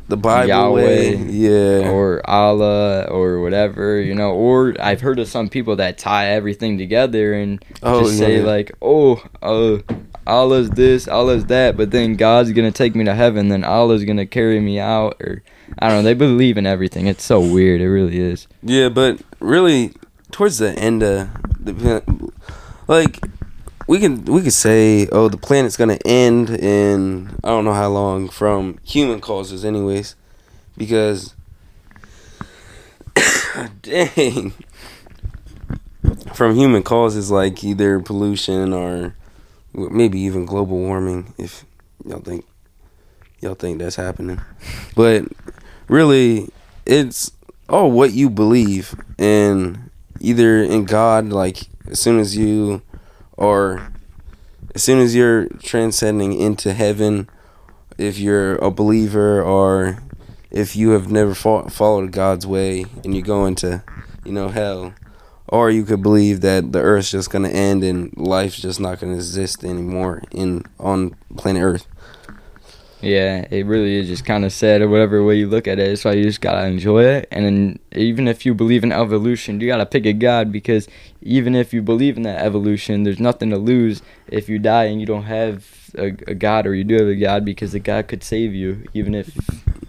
the 0.08 0.16
Bible 0.16 0.48
Yahweh 0.48 0.74
way, 0.84 1.16
yeah, 1.16 1.88
or 1.88 2.20
Allah 2.28 3.04
or 3.04 3.40
whatever, 3.40 4.00
you 4.00 4.12
know. 4.14 4.32
Or 4.32 4.74
I've 4.80 5.00
heard 5.00 5.20
of 5.20 5.28
some 5.28 5.48
people 5.48 5.76
that 5.76 5.98
tie 5.98 6.30
everything 6.30 6.78
together 6.78 7.32
and 7.32 7.64
Oh, 7.82 8.02
just 8.02 8.18
say 8.18 8.42
like, 8.42 8.72
"Oh, 8.82 9.22
uh, 9.40 9.78
Allah's 10.26 10.70
this, 10.70 11.06
Allah's 11.06 11.46
that," 11.46 11.76
but 11.76 11.92
then 11.92 12.14
God's 12.16 12.50
gonna 12.50 12.72
take 12.72 12.96
me 12.96 13.04
to 13.04 13.14
heaven, 13.14 13.50
then 13.50 13.62
Allah's 13.62 14.04
gonna 14.04 14.26
carry 14.26 14.58
me 14.58 14.80
out, 14.80 15.16
or 15.20 15.42
I 15.78 15.86
don't 15.88 15.98
know. 15.98 16.02
They 16.02 16.14
believe 16.14 16.58
in 16.58 16.66
everything. 16.66 17.06
It's 17.06 17.22
so 17.22 17.38
weird. 17.38 17.80
It 17.80 17.88
really 17.88 18.18
is. 18.18 18.48
yeah. 18.64 18.88
But 18.88 19.20
really, 19.38 19.92
towards 20.32 20.58
the 20.58 20.76
end 20.76 21.04
of 21.04 21.28
the 21.60 22.02
like, 22.90 23.20
we 23.86 24.00
can 24.00 24.24
we 24.24 24.42
could 24.42 24.52
say, 24.52 25.06
oh, 25.12 25.28
the 25.28 25.36
planet's 25.36 25.76
gonna 25.76 25.98
end 26.04 26.50
in 26.50 27.28
I 27.44 27.48
don't 27.48 27.64
know 27.64 27.72
how 27.72 27.88
long 27.88 28.28
from 28.28 28.78
human 28.82 29.20
causes, 29.20 29.64
anyways, 29.64 30.16
because 30.76 31.34
dang. 33.82 34.52
From 36.34 36.56
human 36.56 36.82
causes 36.82 37.30
like 37.30 37.62
either 37.62 38.00
pollution 38.00 38.72
or 38.72 39.14
maybe 39.72 40.18
even 40.20 40.44
global 40.44 40.78
warming, 40.78 41.32
if 41.38 41.64
y'all 42.04 42.20
think 42.20 42.44
y'all 43.40 43.54
think 43.54 43.78
that's 43.78 43.96
happening. 43.96 44.40
But 44.96 45.26
really, 45.86 46.48
it's 46.86 47.30
all 47.68 47.92
what 47.92 48.12
you 48.12 48.30
believe 48.30 48.94
in, 49.16 49.90
either 50.18 50.62
in 50.62 50.86
God, 50.86 51.28
like 51.28 51.69
as 51.90 52.00
soon 52.00 52.18
as 52.18 52.36
you, 52.36 52.82
or 53.36 53.92
as 54.74 54.82
soon 54.82 55.00
as 55.00 55.14
you're 55.14 55.46
transcending 55.62 56.32
into 56.32 56.72
heaven, 56.72 57.28
if 57.98 58.18
you're 58.18 58.56
a 58.56 58.70
believer, 58.70 59.42
or 59.42 59.98
if 60.50 60.76
you 60.76 60.90
have 60.90 61.10
never 61.10 61.34
fo- 61.34 61.68
followed 61.68 62.12
God's 62.12 62.46
way 62.46 62.86
and 63.04 63.14
you 63.14 63.22
go 63.22 63.46
into, 63.46 63.82
you 64.24 64.32
know, 64.32 64.48
hell. 64.48 64.94
Or 65.48 65.70
you 65.70 65.84
could 65.84 66.02
believe 66.02 66.42
that 66.42 66.70
the 66.70 66.80
Earth's 66.80 67.10
just 67.10 67.30
gonna 67.30 67.48
end 67.48 67.82
and 67.82 68.16
life's 68.16 68.60
just 68.60 68.78
not 68.78 69.00
gonna 69.00 69.14
exist 69.14 69.64
anymore 69.64 70.22
in 70.30 70.64
on 70.78 71.16
planet 71.36 71.62
Earth. 71.62 71.86
Yeah, 73.02 73.46
it 73.50 73.66
really 73.66 73.96
is 73.96 74.08
just 74.08 74.24
kind 74.24 74.44
of 74.44 74.52
sad 74.52 74.82
or 74.82 74.88
whatever 74.88 75.24
way 75.24 75.36
you 75.36 75.48
look 75.48 75.66
at 75.66 75.78
it. 75.78 75.88
That's 75.88 76.04
why 76.04 76.12
you 76.12 76.24
just 76.24 76.40
gotta 76.40 76.66
enjoy 76.66 77.04
it. 77.04 77.28
And 77.30 77.44
then 77.44 77.78
even 77.92 78.28
if 78.28 78.44
you 78.44 78.54
believe 78.54 78.84
in 78.84 78.92
evolution, 78.92 79.60
you 79.60 79.66
gotta 79.66 79.86
pick 79.86 80.06
a 80.06 80.12
god 80.12 80.52
because 80.52 80.88
even 81.22 81.54
if 81.54 81.72
you 81.72 81.82
believe 81.82 82.16
in 82.16 82.22
that 82.24 82.44
evolution, 82.44 83.02
there's 83.04 83.20
nothing 83.20 83.50
to 83.50 83.56
lose 83.56 84.02
if 84.28 84.48
you 84.48 84.58
die 84.58 84.84
and 84.84 85.00
you 85.00 85.06
don't 85.06 85.24
have 85.24 85.92
a, 85.96 86.06
a 86.26 86.34
god 86.34 86.66
or 86.66 86.74
you 86.74 86.84
do 86.84 86.94
have 86.94 87.08
a 87.08 87.16
god 87.16 87.44
because 87.44 87.72
the 87.72 87.80
god 87.80 88.06
could 88.08 88.22
save 88.22 88.54
you 88.54 88.86
even 88.94 89.14
if 89.14 89.30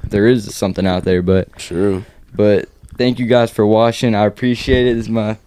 there 0.04 0.28
is 0.28 0.54
something 0.56 0.88
out 0.88 1.04
there. 1.04 1.22
But 1.22 1.56
True. 1.58 2.06
but 2.34 2.70
thank 2.98 3.20
you 3.20 3.26
guys 3.26 3.52
for 3.52 3.66
watching. 3.66 4.16
I 4.16 4.26
appreciate 4.26 4.88
it. 4.88 4.96
This 4.96 5.06
is 5.06 5.10
my 5.10 5.38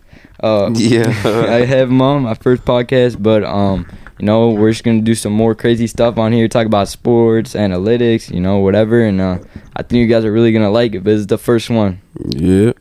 uh 0.40 0.70
Yeah. 0.74 1.08
I 1.24 1.64
have 1.64 1.90
on 1.90 2.22
my 2.22 2.34
first 2.34 2.64
podcast, 2.64 3.22
but 3.22 3.44
um, 3.44 3.86
you 4.18 4.26
know, 4.26 4.50
we're 4.50 4.70
just 4.70 4.84
gonna 4.84 5.00
do 5.00 5.14
some 5.14 5.32
more 5.32 5.54
crazy 5.54 5.86
stuff 5.86 6.18
on 6.18 6.32
here, 6.32 6.46
talk 6.48 6.66
about 6.66 6.88
sports, 6.88 7.54
analytics, 7.54 8.32
you 8.32 8.40
know, 8.40 8.58
whatever, 8.58 9.04
and 9.04 9.20
uh, 9.20 9.38
I 9.74 9.82
think 9.82 10.00
you 10.00 10.06
guys 10.06 10.24
are 10.24 10.32
really 10.32 10.52
gonna 10.52 10.70
like 10.70 10.94
it. 10.94 11.04
But 11.04 11.14
it's 11.14 11.26
the 11.26 11.38
first 11.38 11.70
one. 11.70 12.00
Yeah. 12.28 12.72